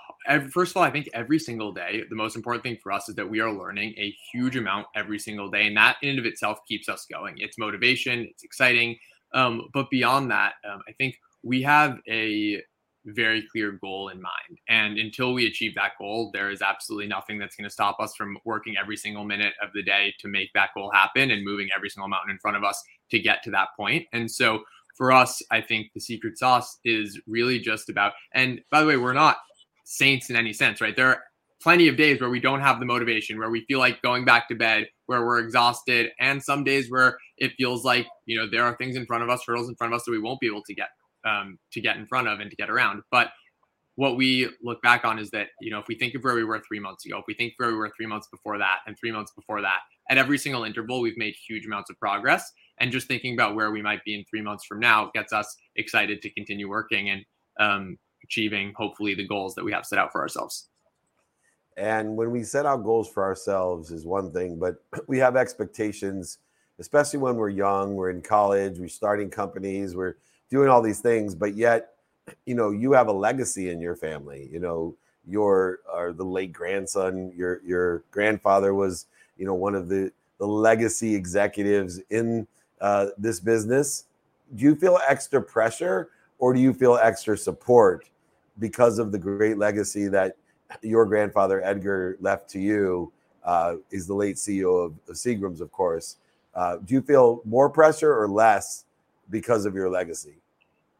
first 0.51 0.71
of 0.71 0.77
all, 0.77 0.83
I 0.83 0.91
think 0.91 1.09
every 1.13 1.39
single 1.39 1.71
day, 1.71 2.03
the 2.09 2.15
most 2.15 2.35
important 2.35 2.63
thing 2.63 2.77
for 2.81 2.91
us 2.91 3.09
is 3.09 3.15
that 3.15 3.29
we 3.29 3.39
are 3.39 3.51
learning 3.51 3.93
a 3.97 4.15
huge 4.31 4.55
amount 4.55 4.87
every 4.95 5.19
single 5.19 5.49
day, 5.49 5.67
and 5.67 5.77
that 5.77 5.97
in 6.01 6.09
and 6.09 6.19
of 6.19 6.25
itself 6.25 6.59
keeps 6.67 6.89
us 6.89 7.05
going. 7.11 7.35
It's 7.37 7.57
motivation, 7.57 8.27
it's 8.29 8.43
exciting, 8.43 8.97
um, 9.33 9.69
but 9.73 9.89
beyond 9.89 10.31
that, 10.31 10.53
um, 10.69 10.81
I 10.87 10.93
think 10.93 11.15
we 11.43 11.61
have 11.61 11.99
a 12.09 12.61
very 13.05 13.45
clear 13.51 13.73
goal 13.73 14.09
in 14.09 14.19
mind. 14.19 14.59
And 14.67 14.97
until 14.97 15.33
we 15.33 15.45
achieve 15.45 15.75
that 15.75 15.91
goal, 15.99 16.31
there 16.33 16.49
is 16.49 16.61
absolutely 16.61 17.07
nothing 17.07 17.37
that's 17.37 17.55
going 17.55 17.69
to 17.69 17.73
stop 17.73 17.99
us 17.99 18.15
from 18.15 18.37
working 18.45 18.75
every 18.81 18.97
single 18.97 19.23
minute 19.23 19.53
of 19.61 19.69
the 19.75 19.83
day 19.83 20.13
to 20.19 20.27
make 20.27 20.49
that 20.55 20.71
goal 20.75 20.91
happen 20.91 21.29
and 21.29 21.45
moving 21.45 21.69
every 21.75 21.89
single 21.89 22.07
mountain 22.07 22.31
in 22.31 22.39
front 22.39 22.57
of 22.57 22.63
us 22.63 22.81
to 23.11 23.19
get 23.19 23.43
to 23.43 23.51
that 23.51 23.69
point. 23.77 24.07
And 24.11 24.29
so 24.29 24.63
for 24.95 25.11
us, 25.11 25.41
I 25.51 25.61
think 25.61 25.91
the 25.93 25.99
secret 25.99 26.39
sauce 26.39 26.79
is 26.83 27.21
really 27.27 27.59
just 27.59 27.89
about, 27.89 28.13
and 28.33 28.61
by 28.71 28.81
the 28.81 28.87
way, 28.87 28.97
we're 28.97 29.13
not 29.13 29.37
saints 29.85 30.29
in 30.29 30.35
any 30.35 30.51
sense, 30.51 30.81
right? 30.81 30.95
There 30.95 31.07
are 31.07 31.23
plenty 31.61 31.87
of 31.87 31.95
days 31.95 32.19
where 32.19 32.29
we 32.29 32.39
don't 32.39 32.59
have 32.59 32.79
the 32.79 32.85
motivation, 32.85 33.39
where 33.39 33.49
we 33.49 33.65
feel 33.65 33.79
like 33.79 34.01
going 34.01 34.25
back 34.25 34.49
to 34.49 34.55
bed, 34.55 34.87
where 35.05 35.25
we're 35.25 35.39
exhausted, 35.39 36.11
and 36.19 36.43
some 36.43 36.63
days 36.63 36.91
where 36.91 37.17
it 37.37 37.53
feels 37.57 37.85
like, 37.85 38.05
you 38.25 38.37
know, 38.37 38.47
there 38.49 38.63
are 38.63 38.75
things 38.75 38.95
in 38.95 39.05
front 39.05 39.23
of 39.23 39.29
us, 39.29 39.43
hurdles 39.47 39.69
in 39.69 39.75
front 39.75 39.93
of 39.93 39.97
us 39.97 40.05
that 40.05 40.11
we 40.11 40.19
won't 40.19 40.39
be 40.39 40.47
able 40.47 40.63
to 40.63 40.75
get 40.75 40.89
um, 41.25 41.57
to 41.71 41.81
get 41.81 41.97
in 41.97 42.05
front 42.05 42.27
of 42.27 42.39
and 42.39 42.51
to 42.51 42.55
get 42.55 42.69
around. 42.69 43.01
But 43.09 43.29
what 43.95 44.17
we 44.17 44.49
look 44.61 44.81
back 44.81 45.05
on 45.05 45.17
is 45.17 45.31
that 45.31 45.47
you 45.61 45.71
know 45.71 45.79
if 45.79 45.87
we 45.87 45.95
think 45.95 46.13
of 46.15 46.23
where 46.23 46.35
we 46.35 46.43
were 46.43 46.61
three 46.67 46.79
months 46.79 47.05
ago 47.05 47.17
if 47.17 47.25
we 47.27 47.33
think 47.33 47.53
where 47.57 47.69
we 47.69 47.75
were 47.75 47.91
three 47.95 48.05
months 48.05 48.27
before 48.27 48.57
that 48.57 48.79
and 48.85 48.97
three 48.99 49.11
months 49.11 49.31
before 49.35 49.61
that 49.61 49.79
at 50.09 50.17
every 50.17 50.37
single 50.37 50.63
interval 50.63 51.01
we've 51.01 51.17
made 51.17 51.33
huge 51.47 51.65
amounts 51.65 51.89
of 51.89 51.97
progress 51.99 52.51
and 52.79 52.91
just 52.91 53.07
thinking 53.07 53.33
about 53.33 53.55
where 53.55 53.71
we 53.71 53.81
might 53.81 54.03
be 54.03 54.13
in 54.13 54.23
three 54.25 54.41
months 54.41 54.65
from 54.65 54.79
now 54.79 55.09
gets 55.13 55.31
us 55.31 55.55
excited 55.77 56.21
to 56.21 56.29
continue 56.31 56.69
working 56.69 57.09
and 57.09 57.25
um, 57.57 57.97
achieving 58.25 58.73
hopefully 58.75 59.15
the 59.15 59.27
goals 59.27 59.55
that 59.55 59.63
we 59.63 59.71
have 59.71 59.85
set 59.85 59.99
out 59.99 60.11
for 60.11 60.21
ourselves 60.21 60.67
and 61.77 62.15
when 62.15 62.31
we 62.31 62.43
set 62.43 62.65
out 62.65 62.83
goals 62.83 63.09
for 63.09 63.23
ourselves 63.23 63.91
is 63.91 64.05
one 64.05 64.31
thing 64.31 64.57
but 64.59 64.83
we 65.07 65.17
have 65.17 65.35
expectations 65.35 66.39
especially 66.79 67.19
when 67.19 67.35
we're 67.35 67.49
young 67.49 67.95
we're 67.95 68.09
in 68.09 68.21
college 68.21 68.79
we're 68.79 68.87
starting 68.87 69.29
companies 69.29 69.95
we're 69.95 70.15
doing 70.49 70.69
all 70.69 70.81
these 70.81 70.99
things, 70.99 71.35
but 71.35 71.55
yet, 71.55 71.93
you 72.45 72.55
know, 72.55 72.71
you 72.71 72.91
have 72.93 73.07
a 73.07 73.13
legacy 73.13 73.69
in 73.69 73.79
your 73.79 73.95
family. 73.95 74.49
You 74.51 74.59
know, 74.59 74.95
your 75.27 75.79
or 75.91 76.13
the 76.13 76.23
late 76.23 76.53
grandson, 76.53 77.31
your 77.35 77.61
your 77.65 78.03
grandfather 78.11 78.73
was, 78.73 79.07
you 79.37 79.45
know, 79.45 79.55
one 79.55 79.75
of 79.75 79.87
the 79.87 80.11
the 80.37 80.47
legacy 80.47 81.15
executives 81.15 81.99
in 82.09 82.47
uh, 82.81 83.07
this 83.17 83.39
business. 83.39 84.05
Do 84.55 84.63
you 84.63 84.75
feel 84.75 84.99
extra 85.07 85.41
pressure, 85.41 86.09
or 86.37 86.53
do 86.53 86.59
you 86.59 86.73
feel 86.73 86.97
extra 87.01 87.37
support 87.37 88.05
because 88.59 88.99
of 88.99 89.11
the 89.11 89.19
great 89.19 89.57
legacy 89.57 90.07
that 90.07 90.37
your 90.81 91.05
grandfather 91.05 91.63
Edgar 91.63 92.17
left 92.19 92.49
to 92.51 92.59
you? 92.59 93.11
Uh, 93.43 93.75
is 93.91 94.07
the 94.07 94.13
late 94.13 94.37
CEO 94.37 94.85
of, 94.85 94.93
Seagram's, 95.15 95.61
of 95.61 95.71
course. 95.71 96.17
Uh, 96.55 96.77
do 96.83 96.95
you 96.95 97.01
feel 97.01 97.41
more 97.45 97.69
pressure 97.69 98.17
or 98.17 98.27
less 98.27 98.85
because 99.29 99.65
of 99.65 99.75
your 99.75 99.89
legacy? 99.89 100.37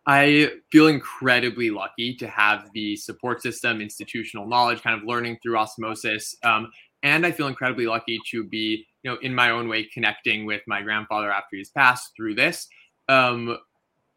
I 0.05 0.51
feel 0.71 0.87
incredibly 0.87 1.71
lucky 1.71 2.13
to 2.17 2.27
have 2.27 2.69
the 2.73 2.95
support 2.95 3.41
system, 3.41 3.81
institutional 3.81 4.45
knowledge, 4.45 4.83
kind 4.83 4.99
of 4.99 5.07
learning 5.07 5.39
through 5.41 5.57
osmosis. 5.57 6.35
Um, 6.43 6.71
and 7.01 7.25
I 7.25 7.31
feel 7.31 7.47
incredibly 7.47 7.87
lucky 7.87 8.19
to 8.29 8.43
be, 8.43 8.85
you 9.01 9.11
know, 9.11 9.17
in 9.21 9.33
my 9.33 9.49
own 9.49 9.67
way, 9.67 9.85
connecting 9.85 10.45
with 10.45 10.61
my 10.67 10.81
grandfather 10.81 11.31
after 11.31 11.55
he's 11.55 11.71
passed 11.71 12.11
through 12.15 12.35
this. 12.35 12.67
Um, 13.09 13.57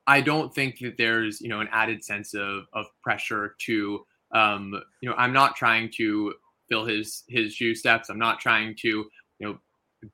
I 0.09 0.23
don't 0.23 0.53
think 0.53 0.79
that 0.81 0.97
there's, 0.97 1.41
you 1.41 1.49
know, 1.49 1.61
an 1.61 1.69
added 1.71 2.03
sense 2.03 2.35
of 2.35 2.65
of 2.73 2.87
pressure 3.03 3.55
to, 3.67 4.05
um, 4.35 4.73
you 5.03 5.09
know, 5.09 5.15
I'm 5.17 5.33
not 5.33 5.55
trying 5.55 5.91
to 5.99 6.35
fill 6.69 6.87
his 6.87 7.25
his 7.29 7.55
shoe 7.55 7.75
steps. 7.75 8.09
I'm 8.09 8.19
not 8.19 8.41
trying 8.41 8.75
to, 8.81 8.89
you 8.89 9.11
know, 9.41 9.59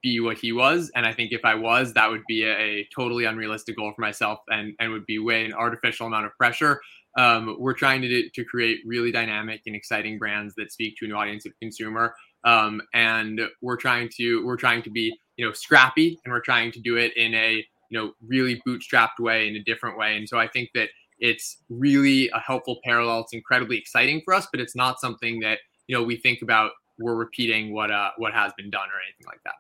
be 0.03 0.19
what 0.21 0.39
he 0.39 0.53
was. 0.53 0.91
And 0.95 1.07
I 1.07 1.13
think 1.13 1.33
if 1.33 1.45
I 1.45 1.55
was, 1.55 1.93
that 1.95 2.11
would 2.11 2.23
be 2.27 2.43
a, 2.43 2.59
a 2.59 2.89
totally 2.95 3.25
unrealistic 3.25 3.77
goal 3.77 3.93
for 3.95 4.01
myself 4.03 4.41
and, 4.49 4.75
and 4.81 4.91
would 4.93 5.07
be 5.07 5.19
way 5.19 5.45
an 5.45 5.53
artificial 5.53 6.07
amount 6.07 6.27
of 6.27 6.33
pressure. 6.37 6.81
Um, 7.17 7.57
we're 7.61 7.75
trying 7.75 8.03
to, 8.03 8.29
to 8.31 8.45
create 8.45 8.81
really 8.85 9.13
dynamic 9.13 9.61
and 9.67 9.77
exciting 9.77 10.19
brands 10.19 10.55
that 10.57 10.73
speak 10.73 10.97
to 10.99 11.05
an 11.05 11.13
audience 11.13 11.47
of 11.47 11.53
consumer. 11.61 12.15
Um, 12.45 12.83
and 12.93 13.41
we're 13.63 13.77
trying 13.77 14.11
to 14.17 14.45
we're 14.45 14.57
trying 14.57 14.83
to 14.83 14.91
be 14.91 15.17
you 15.37 15.47
know 15.47 15.53
scrappy 15.53 16.19
and 16.25 16.33
we're 16.33 16.41
trying 16.41 16.73
to 16.73 16.81
do 16.81 16.97
it 16.97 17.17
in 17.17 17.35
a 17.35 17.65
you 17.91 17.99
know 17.99 18.13
really 18.27 18.61
bootstrapped 18.67 19.21
way 19.21 19.49
in 19.49 19.57
a 19.57 19.63
different 19.63 19.99
way. 19.99 20.17
And 20.17 20.29
so 20.29 20.39
I 20.39 20.49
think 20.49 20.71
that 20.75 20.89
it's 21.19 21.59
really 21.69 22.29
a 22.31 22.41
helpful 22.41 22.81
parallel. 22.85 23.21
It's 23.21 23.33
incredibly 23.33 23.79
exciting 23.79 24.23
for 24.25 24.35
us, 24.35 24.47
but 24.51 24.61
it's 24.61 24.77
not 24.77 25.01
something 25.01 25.41
that 25.41 25.59
you 25.87 25.97
know 25.97 26.03
we 26.03 26.17
think 26.17 26.43
about. 26.43 26.73
We're 26.99 27.17
repeating 27.17 27.75
what 27.75 27.91
uh, 27.91 28.11
what 28.19 28.33
has 28.33 28.53
been 28.57 28.71
done 28.71 28.89
or 28.89 29.01
anything 29.07 29.27
like 29.27 29.43
that. 29.45 29.55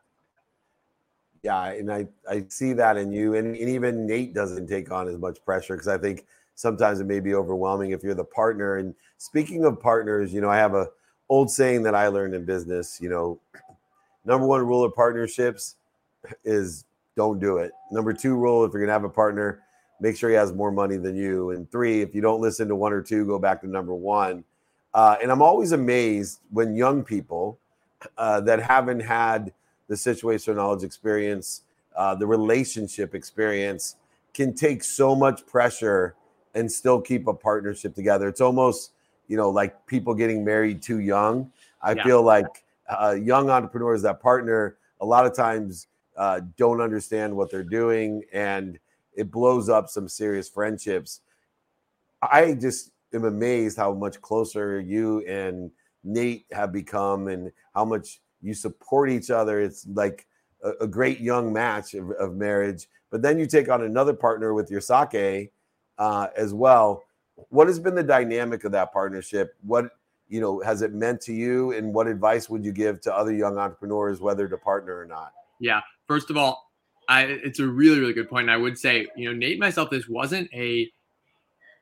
Yeah, 1.43 1.73
and 1.73 1.93
I 1.93 2.07
I 2.29 2.47
see 2.49 2.73
that 2.75 2.97
in 2.97 3.13
you, 3.13 3.35
and, 3.35 3.55
and 3.57 3.69
even 3.69 4.07
Nate 4.07 4.35
doesn't 4.35 4.67
take 4.67 4.91
on 4.91 5.09
as 5.09 5.19
much 5.19 5.45
pressure 5.45 5.75
because 5.75 5.89
I 5.89 5.99
think 5.99 6.27
sometimes 6.55 7.01
it 7.01 7.05
may 7.05 7.21
be 7.21 7.35
overwhelming 7.35 7.91
if 7.91 8.03
you're 8.03 8.15
the 8.15 8.25
partner. 8.25 8.77
And 8.77 8.95
speaking 9.19 9.65
of 9.65 9.81
partners, 9.81 10.33
you 10.33 10.41
know, 10.41 10.49
I 10.49 10.57
have 10.57 10.75
a 10.75 10.89
old 11.29 11.51
saying 11.51 11.83
that 11.83 11.95
I 11.95 12.09
learned 12.09 12.35
in 12.35 12.45
business. 12.45 12.99
You 13.01 13.11
know, 13.11 13.41
number 14.25 14.47
one 14.47 14.67
rule 14.67 14.85
of 14.85 14.95
partnerships 14.95 15.77
is 16.45 16.85
don't 17.16 17.38
do 17.38 17.59
it. 17.59 17.72
Number 17.90 18.12
two 18.12 18.35
rule, 18.35 18.64
if 18.64 18.72
you're 18.72 18.83
gonna 18.83 18.92
have 18.92 19.05
a 19.05 19.09
partner, 19.09 19.61
make 20.00 20.16
sure 20.16 20.31
he 20.31 20.37
has 20.37 20.53
more 20.53 20.72
money 20.72 20.96
than 20.96 21.16
you. 21.16 21.50
And 21.50 21.70
three, 21.70 22.03
if 22.03 22.14
you 22.14 22.20
don't 22.20 22.40
listen 22.40 22.68
to 22.68 22.77
one 22.77 22.92
or 22.92 23.03
two, 23.03 23.24
go 23.24 23.38
back 23.38 23.61
to 23.62 23.68
number 23.68 23.94
one. 23.94 24.44
Uh, 24.92 25.16
and 25.22 25.31
I'm 25.31 25.42
always 25.42 25.72
amazed 25.72 26.40
when 26.50 26.74
young 26.74 27.03
people 27.03 27.59
uh, 28.18 28.40
that 28.42 28.61
haven't 28.62 29.00
had 29.00 29.53
the 29.88 29.94
situational 29.94 30.57
knowledge 30.57 30.85
experience, 30.85 31.62
uh, 31.96 32.14
the 32.14 32.27
relationship 32.27 33.14
experience 33.14 33.96
can 34.33 34.55
take 34.55 34.83
so 34.83 35.14
much 35.14 35.46
pressure 35.46 36.14
and 36.55 36.70
still 36.70 37.00
keep 37.00 37.27
a 37.27 37.35
partnership 37.35 37.94
together. 37.94 38.29
It's 38.29 38.40
almost, 38.40 38.92
you 39.29 39.37
know, 39.37 39.50
like 39.50 39.87
people 39.87 40.14
getting 40.14 40.44
married 40.44 40.83
too 40.83 41.00
young. 41.00 41.50
I 41.83 41.92
yeah. 41.92 42.05
feel 42.05 42.22
like 42.22 42.64
uh, 42.88 43.16
young 43.20 43.50
entrepreneurs 43.50 44.03
that 44.03 44.20
partner 44.20 44.77
a 45.00 45.05
lot 45.05 45.27
of 45.27 45.35
times 45.35 45.88
uh, 46.16 46.40
don't 46.57 46.81
understand 46.81 47.35
what 47.35 47.50
they're 47.50 47.62
doing 47.62 48.22
and 48.33 48.79
it 49.14 49.31
blows 49.31 49.68
up 49.68 49.88
some 49.88 50.09
serious 50.09 50.48
friendships. 50.48 51.20
I 52.22 52.55
just 52.55 52.90
am 53.12 53.24
amazed 53.24 53.77
how 53.77 53.92
much 53.92 54.20
closer 54.20 54.81
you 54.81 55.24
and 55.27 55.70
Nate 56.03 56.46
have 56.53 56.72
become 56.72 57.29
and 57.29 57.50
how 57.74 57.85
much 57.85 58.20
you 58.42 58.55
support 58.55 59.11
each 59.11 59.31
other. 59.31 59.61
It's 59.61 59.87
like 59.87 60.27
a, 60.62 60.72
a 60.83 60.87
great 60.87 61.20
young 61.20 61.53
match 61.53 61.94
of, 61.94 62.11
of, 62.12 62.35
marriage. 62.35 62.88
But 63.11 63.22
then 63.22 63.38
you 63.38 63.46
take 63.46 63.68
on 63.68 63.83
another 63.83 64.12
partner 64.12 64.55
with 64.55 64.70
your 64.70 64.81
sake 64.81 65.53
uh, 65.98 66.27
as 66.37 66.53
well. 66.53 67.03
What 67.48 67.68
has 67.68 67.79
been 67.79 67.94
the 67.94 68.03
dynamic 68.03 68.64
of 68.64 68.72
that 68.72 68.92
partnership? 68.92 69.55
What 69.62 69.87
you 70.29 70.40
know 70.40 70.61
has 70.61 70.83
it 70.83 70.92
meant 70.92 71.20
to 71.22 71.33
you, 71.33 71.72
and 71.72 71.92
what 71.92 72.07
advice 72.07 72.48
would 72.48 72.64
you 72.64 72.72
give 72.72 73.00
to 73.03 73.14
other 73.14 73.33
young 73.33 73.59
entrepreneurs, 73.59 74.20
whether 74.20 74.48
to 74.48 74.57
partner 74.57 74.98
or 74.98 75.05
not? 75.05 75.33
Yeah, 75.61 75.81
first 76.07 76.31
of 76.31 76.37
all, 76.37 76.62
I, 77.09 77.25
it's 77.25 77.61
a 77.61 77.67
really 77.67 78.01
really 78.01 78.12
good 78.12 78.29
point. 78.29 78.45
And 78.45 78.51
I 78.51 78.57
would 78.57 78.79
say, 78.79 79.07
you 79.17 79.29
know, 79.29 79.37
Nate 79.37 79.53
and 79.53 79.61
myself, 79.61 79.90
this 79.90 80.09
wasn't 80.09 80.49
a 80.55 80.90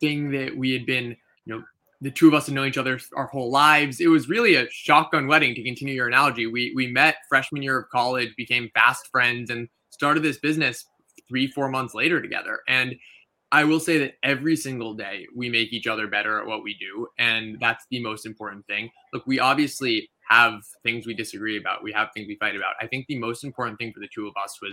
thing 0.01 0.31
that 0.33 0.57
we 0.57 0.73
had 0.73 0.85
been 0.85 1.17
you 1.45 1.55
know 1.55 1.63
the 2.03 2.11
two 2.11 2.27
of 2.27 2.35
us 2.35 2.47
had 2.47 2.55
known 2.57 2.67
each 2.67 2.79
other 2.79 2.99
our 3.17 3.27
whole 3.27 3.51
lives. 3.51 4.01
It 4.01 4.09
was 4.09 4.29
really 4.29 4.57
a 4.57 4.69
shotgun 4.71 5.29
wedding, 5.29 5.55
to 5.55 5.63
continue 5.63 5.95
your 5.95 6.09
analogy. 6.09 6.47
We 6.47 6.73
we 6.75 6.89
met 6.89 7.17
freshman 7.29 7.63
year 7.63 7.79
of 7.79 7.89
college, 7.91 8.35
became 8.37 8.71
fast 8.75 9.07
friends, 9.11 9.51
and 9.51 9.69
started 9.91 10.23
this 10.23 10.39
business 10.39 10.85
three 11.29 11.47
four 11.47 11.69
months 11.69 11.95
later 11.95 12.21
together. 12.21 12.61
And 12.69 12.97
I 13.53 13.65
will 13.65 13.81
say 13.81 13.99
that 13.99 14.15
every 14.23 14.57
single 14.57 14.95
day 14.95 15.27
we 15.35 15.49
make 15.49 15.73
each 15.73 15.87
other 15.87 16.09
better 16.09 16.41
at 16.41 16.47
what 16.47 16.65
we 16.65 16.75
do, 16.75 17.07
and 17.19 17.57
that's 17.61 17.87
the 17.91 18.03
most 18.03 18.27
important 18.27 18.67
thing. 18.67 18.91
Look, 19.13 19.27
we 19.27 19.39
obviously 19.39 20.11
have 20.33 20.63
things 20.83 21.07
we 21.07 21.15
disagree 21.15 21.59
about. 21.59 21.83
We 21.83 21.93
have 21.93 22.09
things 22.15 22.27
we 22.27 22.37
fight 22.37 22.57
about. 22.57 22.75
I 22.81 22.87
think 22.87 23.07
the 23.07 23.19
most 23.19 23.45
important 23.45 23.79
thing 23.79 23.93
for 23.93 24.01
the 24.01 24.09
two 24.13 24.27
of 24.27 24.35
us 24.43 24.59
was 24.63 24.73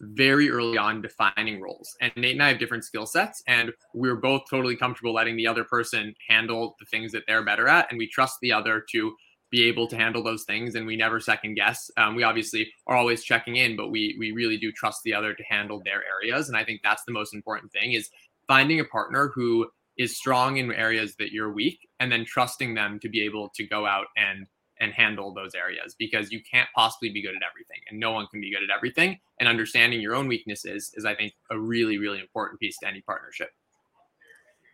very 0.00 0.50
early 0.50 0.78
on 0.78 1.02
defining 1.02 1.60
roles. 1.60 1.94
And 2.00 2.12
Nate 2.16 2.32
and 2.32 2.42
I 2.42 2.48
have 2.48 2.58
different 2.58 2.84
skill 2.84 3.06
sets, 3.06 3.42
and 3.46 3.72
we're 3.94 4.16
both 4.16 4.42
totally 4.50 4.74
comfortable 4.76 5.14
letting 5.14 5.36
the 5.36 5.46
other 5.46 5.64
person 5.64 6.14
handle 6.28 6.74
the 6.80 6.86
things 6.86 7.12
that 7.12 7.24
they're 7.26 7.44
better 7.44 7.68
at. 7.68 7.90
And 7.90 7.98
we 7.98 8.08
trust 8.08 8.38
the 8.40 8.52
other 8.52 8.84
to 8.92 9.14
be 9.50 9.68
able 9.68 9.86
to 9.86 9.96
handle 9.96 10.22
those 10.22 10.44
things 10.44 10.74
and 10.74 10.86
we 10.86 10.96
never 10.96 11.20
second 11.20 11.52
guess 11.54 11.90
um, 11.98 12.16
we 12.16 12.22
obviously 12.22 12.72
are 12.86 12.96
always 12.96 13.22
checking 13.22 13.56
in 13.56 13.76
but 13.76 13.90
we 13.90 14.16
we 14.18 14.32
really 14.32 14.56
do 14.56 14.72
trust 14.72 15.02
the 15.04 15.12
other 15.12 15.34
to 15.34 15.42
handle 15.42 15.82
their 15.84 16.02
areas 16.06 16.48
and 16.48 16.56
i 16.56 16.64
think 16.64 16.80
that's 16.82 17.04
the 17.04 17.12
most 17.12 17.34
important 17.34 17.70
thing 17.70 17.92
is 17.92 18.08
finding 18.48 18.80
a 18.80 18.84
partner 18.86 19.30
who 19.34 19.68
is 19.98 20.16
strong 20.16 20.56
in 20.56 20.72
areas 20.72 21.16
that 21.16 21.32
you're 21.32 21.52
weak 21.52 21.78
and 22.00 22.10
then 22.10 22.24
trusting 22.24 22.72
them 22.72 22.98
to 22.98 23.10
be 23.10 23.20
able 23.20 23.50
to 23.54 23.62
go 23.66 23.84
out 23.84 24.06
and 24.16 24.46
and 24.82 24.92
handle 24.92 25.32
those 25.32 25.54
areas 25.54 25.94
because 25.98 26.30
you 26.30 26.42
can't 26.42 26.68
possibly 26.74 27.08
be 27.08 27.22
good 27.22 27.34
at 27.34 27.42
everything 27.48 27.80
and 27.88 27.98
no 27.98 28.12
one 28.12 28.26
can 28.26 28.40
be 28.40 28.50
good 28.50 28.62
at 28.62 28.74
everything 28.74 29.18
and 29.40 29.48
understanding 29.48 30.00
your 30.00 30.14
own 30.14 30.28
weaknesses 30.28 30.92
is 30.96 31.04
i 31.06 31.14
think 31.14 31.32
a 31.50 31.58
really 31.58 31.96
really 31.98 32.20
important 32.20 32.60
piece 32.60 32.78
to 32.78 32.86
any 32.86 33.00
partnership 33.02 33.50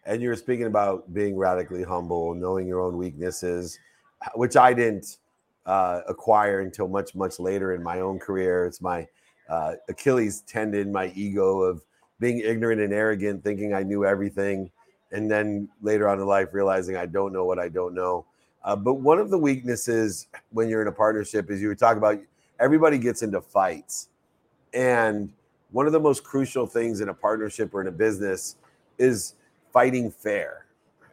and 0.08 0.22
you 0.22 0.30
were 0.30 0.36
speaking 0.36 0.64
about 0.64 1.12
being 1.12 1.36
radically 1.36 1.82
humble, 1.82 2.34
knowing 2.34 2.66
your 2.66 2.80
own 2.80 2.96
weaknesses, 2.96 3.78
which 4.34 4.56
I 4.56 4.72
didn't 4.72 5.18
uh, 5.66 6.00
acquire 6.08 6.60
until 6.60 6.88
much, 6.88 7.14
much 7.14 7.38
later 7.38 7.74
in 7.74 7.82
my 7.82 8.00
own 8.00 8.18
career. 8.18 8.64
It's 8.64 8.80
my 8.80 9.06
uh, 9.50 9.74
Achilles 9.90 10.40
tendon, 10.46 10.90
my 10.90 11.12
ego 11.14 11.60
of 11.60 11.82
being 12.20 12.40
ignorant 12.40 12.80
and 12.80 12.92
arrogant, 12.92 13.44
thinking 13.44 13.74
I 13.74 13.82
knew 13.82 14.06
everything, 14.06 14.70
and 15.12 15.30
then 15.30 15.68
later 15.82 16.08
on 16.08 16.18
in 16.18 16.26
life 16.26 16.48
realizing 16.52 16.96
I 16.96 17.04
don't 17.04 17.32
know 17.34 17.44
what 17.44 17.58
I 17.58 17.68
don't 17.68 17.94
know. 17.94 18.24
Uh, 18.68 18.76
but 18.76 18.94
one 18.96 19.18
of 19.18 19.30
the 19.30 19.38
weaknesses 19.38 20.26
when 20.50 20.68
you're 20.68 20.82
in 20.82 20.88
a 20.88 20.92
partnership 20.92 21.50
is 21.50 21.62
you 21.62 21.68
were 21.68 21.74
talking 21.74 21.96
about 21.96 22.18
everybody 22.60 22.98
gets 22.98 23.22
into 23.22 23.40
fights, 23.40 24.10
and 24.74 25.32
one 25.70 25.86
of 25.86 25.92
the 25.92 25.98
most 25.98 26.22
crucial 26.22 26.66
things 26.66 27.00
in 27.00 27.08
a 27.08 27.14
partnership 27.14 27.72
or 27.72 27.80
in 27.80 27.86
a 27.86 27.90
business 27.90 28.56
is 28.98 29.36
fighting 29.72 30.10
fair. 30.10 30.66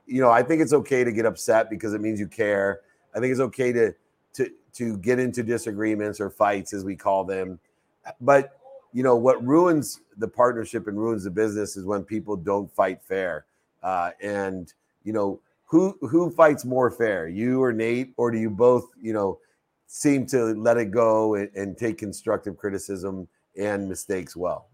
You 0.06 0.20
know, 0.20 0.30
I 0.30 0.44
think 0.44 0.62
it's 0.62 0.74
okay 0.74 1.06
to 1.06 1.14
get 1.14 1.26
upset 1.26 1.70
because 1.70 1.94
it 1.94 2.02
means 2.02 2.20
you 2.20 2.28
care. 2.28 2.82
I 3.16 3.22
think 3.22 3.32
it's 3.32 3.40
okay 3.40 3.72
to 3.72 3.94
to 4.34 4.50
to 4.74 4.98
get 4.98 5.18
into 5.20 5.42
disagreements 5.42 6.20
or 6.20 6.30
fights 6.30 6.74
as 6.74 6.84
we 6.84 6.98
call 6.98 7.24
them. 7.24 7.58
But 8.20 8.60
you 8.92 9.02
know 9.02 9.16
what 9.16 9.42
ruins 9.42 10.02
the 10.18 10.28
partnership 10.28 10.88
and 10.88 10.98
ruins 10.98 11.24
the 11.24 11.32
business 11.32 11.78
is 11.78 11.86
when 11.86 12.04
people 12.04 12.36
don't 12.36 12.70
fight 12.76 13.02
fair. 13.02 13.46
Uh, 13.82 14.12
and 14.22 14.74
you 15.06 15.14
know 15.14 15.40
who 15.76 16.08
who 16.08 16.32
fights 16.32 16.64
more 16.64 16.90
fair, 16.90 17.28
you 17.28 17.62
or 17.62 17.74
Nate, 17.74 18.14
or 18.18 18.32
do 18.32 18.38
you 18.38 18.50
both 18.50 18.86
you 19.02 19.12
know 19.12 19.40
seem 19.88 20.26
to 20.28 20.54
let 20.56 20.78
it 20.78 20.92
go 20.92 21.36
and, 21.36 21.50
and 21.56 21.78
take 21.78 21.98
constructive 21.98 22.56
criticism 22.58 23.28
and 23.58 23.90
mistakes 23.90 24.36
well? 24.36 24.70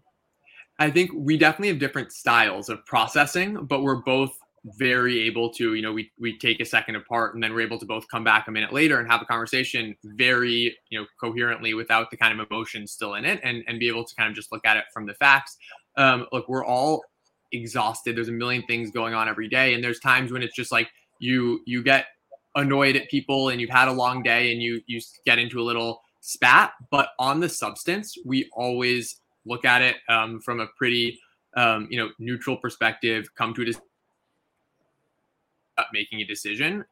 I 0.78 0.92
think 0.92 1.12
we 1.14 1.38
definitely 1.38 1.70
have 1.70 1.80
different 1.80 2.12
styles 2.12 2.70
of 2.70 2.86
processing, 2.86 3.66
but 3.66 3.82
we're 3.82 4.02
both 4.04 4.38
very 4.78 5.22
able 5.22 5.50
to, 5.54 5.74
you 5.74 5.82
know, 5.82 5.92
we 5.92 6.12
we 6.20 6.38
take 6.38 6.60
a 6.60 6.66
second 6.66 6.96
apart 6.96 7.34
and 7.34 7.44
then 7.44 7.52
we're 7.52 7.62
able 7.62 7.80
to 7.80 7.86
both 7.86 8.08
come 8.10 8.24
back 8.24 8.48
a 8.48 8.52
minute 8.52 8.72
later 8.72 9.00
and 9.00 9.12
have 9.12 9.24
a 9.24 9.26
conversation 9.26 9.96
very, 10.04 10.76
you 10.90 11.00
know, 11.00 11.06
coherently 11.20 11.74
without 11.74 12.12
the 12.12 12.18
kind 12.18 12.40
of 12.40 12.48
emotion 12.48 12.86
still 12.86 13.16
in 13.16 13.26
it 13.26 13.40
and 13.44 13.64
and 13.68 13.80
be 13.80 13.88
able 13.88 14.04
to 14.04 14.14
kind 14.16 14.30
of 14.30 14.36
just 14.36 14.52
look 14.52 14.66
at 14.66 14.78
it 14.78 14.84
from 14.94 15.08
the 15.08 15.16
facts. 15.16 15.58
Um, 15.98 16.28
look, 16.32 16.48
we're 16.48 16.66
all 16.66 17.04
exhausted. 17.52 18.16
There's 18.16 18.30
a 18.30 18.34
million 18.34 18.64
things 18.64 18.92
going 18.92 19.14
on 19.14 19.28
every 19.28 19.48
day, 19.48 19.74
and 19.74 19.84
there's 19.84 20.00
times 20.00 20.32
when 20.32 20.42
it's 20.42 20.56
just 20.56 20.72
like 20.72 20.90
you 21.20 21.62
you 21.66 21.84
get 21.84 22.08
annoyed 22.56 22.96
at 22.96 23.10
people 23.10 23.50
and 23.50 23.62
you've 23.62 23.70
had 23.70 23.88
a 23.88 23.92
long 23.92 24.24
day 24.24 24.52
and 24.52 24.62
you 24.62 24.82
you 24.88 25.00
get 25.26 25.40
into 25.40 25.60
a 25.60 25.64
little 25.64 26.02
spat. 26.22 26.74
But 26.90 27.10
on 27.20 27.40
the 27.40 27.50
substance, 27.50 28.16
we 28.26 28.50
always 28.54 29.22
look 29.46 29.66
at 29.66 29.82
it 29.82 29.98
um, 30.10 30.40
from 30.42 30.60
a 30.60 30.68
pretty 30.78 31.20
um, 31.56 31.88
you 31.90 31.98
know 31.98 32.10
neutral 32.20 32.58
perspective, 32.58 33.28
come 33.36 33.54
to 33.54 33.62
a 33.62 33.66
decision, 33.66 33.88
making 35.94 36.22
a 36.22 36.26
decision 36.26 36.86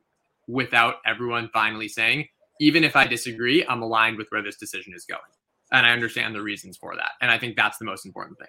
without 0.48 0.96
everyone 1.06 1.50
finally 1.54 1.88
saying, 1.88 2.28
even 2.60 2.84
if 2.84 2.96
I 2.96 3.06
disagree, 3.06 3.64
I'm 3.68 3.84
aligned 3.84 4.18
with 4.18 4.28
where 4.30 4.42
this 4.42 4.58
decision 4.58 4.94
is 4.96 5.06
going, 5.06 5.22
and 5.72 5.86
I 5.86 5.92
understand 5.92 6.36
the 6.36 6.42
reasons 6.42 6.78
for 6.78 6.96
that. 6.96 7.12
And 7.22 7.32
I 7.32 7.38
think 7.38 7.56
that's 7.56 7.78
the 7.78 7.86
most 7.86 8.06
important 8.06 8.38
thing. 8.40 8.48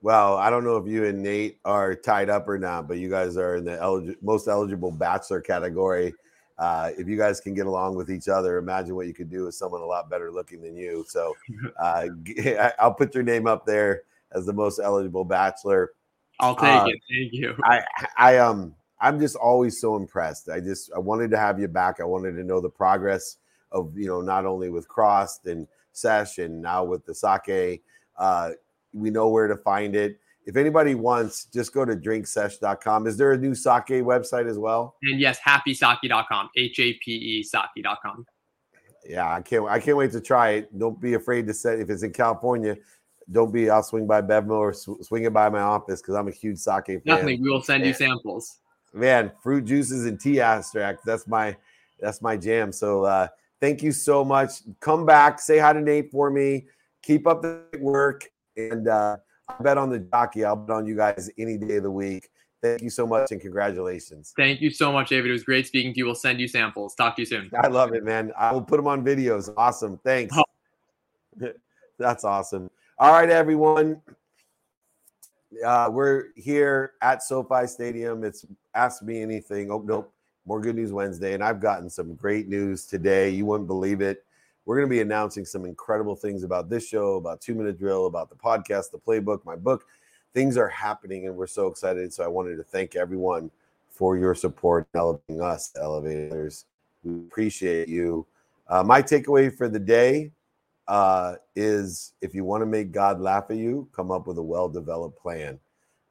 Well, 0.00 0.36
I 0.36 0.48
don't 0.48 0.64
know 0.64 0.76
if 0.76 0.86
you 0.86 1.06
and 1.06 1.22
Nate 1.22 1.58
are 1.64 1.94
tied 1.94 2.30
up 2.30 2.48
or 2.48 2.58
not, 2.58 2.86
but 2.86 2.98
you 2.98 3.10
guys 3.10 3.36
are 3.36 3.56
in 3.56 3.64
the 3.64 3.82
elig- 3.82 4.16
most 4.22 4.46
eligible 4.46 4.92
bachelor 4.92 5.40
category. 5.40 6.14
Uh, 6.56 6.90
if 6.96 7.08
you 7.08 7.16
guys 7.16 7.40
can 7.40 7.54
get 7.54 7.66
along 7.66 7.94
with 7.94 8.10
each 8.10 8.28
other, 8.28 8.58
imagine 8.58 8.94
what 8.94 9.06
you 9.06 9.14
could 9.14 9.30
do 9.30 9.44
with 9.44 9.54
someone 9.54 9.80
a 9.80 9.86
lot 9.86 10.10
better 10.10 10.30
looking 10.30 10.60
than 10.60 10.76
you. 10.76 11.04
So 11.08 11.34
uh, 11.80 12.06
I'll 12.78 12.94
put 12.94 13.14
your 13.14 13.24
name 13.24 13.46
up 13.46 13.66
there 13.66 14.02
as 14.32 14.46
the 14.46 14.52
most 14.52 14.78
eligible 14.78 15.24
bachelor. 15.24 15.92
I'll 16.40 16.56
take 16.56 16.68
uh, 16.68 16.86
it. 16.86 17.00
Thank 17.10 17.32
you. 17.32 17.56
I, 17.64 17.82
I 18.16 18.38
um 18.38 18.74
I'm 19.00 19.20
just 19.20 19.36
always 19.36 19.80
so 19.80 19.96
impressed. 19.96 20.48
I 20.48 20.60
just 20.60 20.92
I 20.94 20.98
wanted 20.98 21.30
to 21.32 21.38
have 21.38 21.60
you 21.60 21.68
back. 21.68 22.00
I 22.00 22.04
wanted 22.04 22.32
to 22.32 22.44
know 22.44 22.60
the 22.60 22.70
progress 22.70 23.38
of 23.72 23.96
you 23.96 24.06
know 24.06 24.20
not 24.20 24.46
only 24.46 24.70
with 24.70 24.88
Crossed 24.88 25.46
and 25.46 25.66
Sesh 25.92 26.38
and 26.38 26.62
now 26.62 26.84
with 26.84 27.04
the 27.04 27.14
sake. 27.14 27.82
Uh, 28.16 28.50
we 28.92 29.10
know 29.10 29.28
where 29.28 29.46
to 29.46 29.56
find 29.56 29.94
it 29.94 30.18
if 30.48 30.56
anybody 30.56 30.94
wants, 30.94 31.44
just 31.44 31.74
go 31.74 31.84
to 31.84 31.94
drinksesh.com. 31.94 33.06
Is 33.06 33.18
there 33.18 33.32
a 33.32 33.36
new 33.36 33.54
sake 33.54 34.02
website 34.02 34.48
as 34.48 34.58
well? 34.58 34.96
And 35.02 35.20
yes, 35.20 35.38
hapisake.com, 35.46 36.48
H 36.56 36.80
A 36.80 36.94
P 36.94 37.12
E 37.12 37.42
sake.com. 37.42 38.24
Yeah, 39.06 39.30
I 39.30 39.42
can't 39.42 39.66
I 39.68 39.78
can't 39.78 39.98
wait 39.98 40.10
to 40.12 40.22
try 40.22 40.50
it. 40.52 40.78
Don't 40.78 40.98
be 40.98 41.14
afraid 41.14 41.46
to 41.48 41.54
say 41.54 41.78
if 41.82 41.90
it's 41.90 42.02
in 42.02 42.14
California, 42.14 42.76
don't 43.30 43.52
be 43.52 43.68
I'll 43.68 43.82
swing 43.82 44.06
by 44.06 44.22
Bevmo 44.22 44.52
or 44.52 44.72
sw- 44.72 45.02
swing 45.02 45.24
it 45.24 45.34
by 45.34 45.50
my 45.50 45.60
office 45.60 46.00
because 46.00 46.14
I'm 46.14 46.28
a 46.28 46.32
huge 46.32 46.56
sake 46.56 46.86
fan. 46.86 47.02
Definitely, 47.04 47.42
we 47.42 47.50
will 47.50 47.62
send 47.62 47.84
you 47.84 47.92
samples. 47.92 48.60
Man, 48.94 49.30
fruit 49.42 49.66
juices 49.66 50.06
and 50.06 50.18
tea 50.18 50.40
extract. 50.40 51.04
That's 51.04 51.26
my 51.26 51.58
that's 52.00 52.22
my 52.22 52.38
jam. 52.38 52.72
So 52.72 53.04
uh 53.04 53.28
thank 53.60 53.82
you 53.82 53.92
so 53.92 54.24
much. 54.24 54.62
Come 54.80 55.04
back, 55.04 55.42
say 55.42 55.58
hi 55.58 55.74
to 55.74 55.80
Nate 55.82 56.10
for 56.10 56.30
me. 56.30 56.68
Keep 57.02 57.26
up 57.26 57.42
the 57.42 57.64
work 57.80 58.30
and 58.58 58.88
uh 58.88 59.16
I 59.48 59.62
bet 59.62 59.78
on 59.78 59.88
the 59.88 60.00
jockey. 60.00 60.44
I'll 60.44 60.56
bet 60.56 60.76
on 60.76 60.86
you 60.86 60.96
guys 60.96 61.30
any 61.38 61.56
day 61.56 61.76
of 61.76 61.84
the 61.84 61.90
week. 61.90 62.28
Thank 62.60 62.82
you 62.82 62.90
so 62.90 63.06
much 63.06 63.30
and 63.30 63.40
congratulations. 63.40 64.34
Thank 64.36 64.60
you 64.60 64.70
so 64.70 64.92
much, 64.92 65.10
David. 65.10 65.28
It 65.28 65.32
was 65.32 65.44
great 65.44 65.66
speaking 65.66 65.94
to 65.94 65.98
you. 65.98 66.06
We'll 66.06 66.16
send 66.16 66.40
you 66.40 66.48
samples. 66.48 66.94
Talk 66.94 67.16
to 67.16 67.22
you 67.22 67.26
soon. 67.26 67.50
I 67.56 67.68
love 67.68 67.94
it, 67.94 68.04
man. 68.04 68.32
I 68.36 68.52
will 68.52 68.62
put 68.62 68.76
them 68.76 68.88
on 68.88 69.04
videos. 69.04 69.52
Awesome. 69.56 69.98
Thanks. 70.04 70.36
Oh. 70.36 70.44
That's 71.98 72.24
awesome. 72.24 72.68
All 72.98 73.12
right, 73.12 73.30
everyone. 73.30 74.02
Uh, 75.64 75.88
we're 75.90 76.26
here 76.36 76.92
at 77.00 77.22
SoFi 77.22 77.66
Stadium. 77.66 78.24
It's 78.24 78.44
Ask 78.74 79.02
Me 79.02 79.22
Anything. 79.22 79.70
Oh, 79.70 79.82
nope. 79.84 80.12
More 80.44 80.60
Good 80.60 80.76
News 80.76 80.92
Wednesday. 80.92 81.34
And 81.34 81.44
I've 81.44 81.60
gotten 81.60 81.88
some 81.88 82.14
great 82.14 82.48
news 82.48 82.86
today. 82.86 83.30
You 83.30 83.46
wouldn't 83.46 83.68
believe 83.68 84.00
it. 84.00 84.24
We're 84.68 84.76
going 84.76 84.90
to 84.90 84.94
be 84.94 85.00
announcing 85.00 85.46
some 85.46 85.64
incredible 85.64 86.14
things 86.14 86.42
about 86.42 86.68
this 86.68 86.86
show, 86.86 87.14
about 87.14 87.40
Two 87.40 87.54
Minute 87.54 87.78
Drill, 87.78 88.04
about 88.04 88.28
the 88.28 88.36
podcast, 88.36 88.90
the 88.90 88.98
playbook, 88.98 89.42
my 89.46 89.56
book. 89.56 89.86
Things 90.34 90.58
are 90.58 90.68
happening, 90.68 91.26
and 91.26 91.34
we're 91.34 91.46
so 91.46 91.68
excited. 91.68 92.12
So 92.12 92.22
I 92.22 92.26
wanted 92.26 92.56
to 92.56 92.62
thank 92.64 92.94
everyone 92.94 93.50
for 93.88 94.18
your 94.18 94.34
support, 94.34 94.86
elevating 94.94 95.40
us, 95.40 95.72
elevators. 95.80 96.66
We 97.02 97.14
appreciate 97.14 97.88
you. 97.88 98.26
Uh, 98.68 98.82
my 98.82 99.00
takeaway 99.00 99.50
for 99.50 99.70
the 99.70 99.78
day 99.78 100.32
uh, 100.86 101.36
is 101.56 102.12
if 102.20 102.34
you 102.34 102.44
want 102.44 102.60
to 102.60 102.66
make 102.66 102.92
God 102.92 103.22
laugh 103.22 103.46
at 103.48 103.56
you, 103.56 103.88
come 103.96 104.10
up 104.10 104.26
with 104.26 104.36
a 104.36 104.42
well 104.42 104.68
developed 104.68 105.18
plan. 105.18 105.58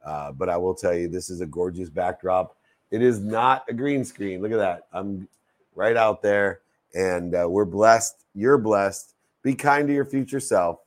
Uh, 0.04 0.32
but 0.32 0.50
I 0.50 0.58
will 0.58 0.74
tell 0.74 0.96
you, 0.96 1.08
this 1.08 1.30
is 1.30 1.42
a 1.42 1.46
gorgeous 1.46 1.92
backdrop. 1.92 2.58
It 2.90 3.04
is 3.04 3.20
not 3.20 3.66
a 3.70 3.74
green 3.76 4.04
screen. 4.04 4.42
Look 4.42 4.52
at 4.52 4.58
that. 4.58 4.88
I'm 4.92 5.28
right 5.76 5.96
out 5.96 6.24
there, 6.24 6.62
and 6.98 7.36
uh, 7.36 7.48
we're 7.48 7.66
blessed 7.66 8.26
you're 8.38 8.60
blessed. 8.60 9.16
Be 9.44 9.56
kind 9.56 9.88
to 9.88 9.94
your 9.94 10.06
future 10.06 10.40
self 10.40 10.78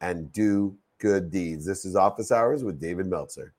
and 0.00 0.32
do 0.32 0.76
good 1.00 1.32
deeds. 1.32 1.66
This 1.66 1.84
is 1.84 1.96
Office 1.96 2.30
Hours 2.30 2.62
with 2.62 2.80
David 2.80 3.06
Meltzer. 3.06 3.54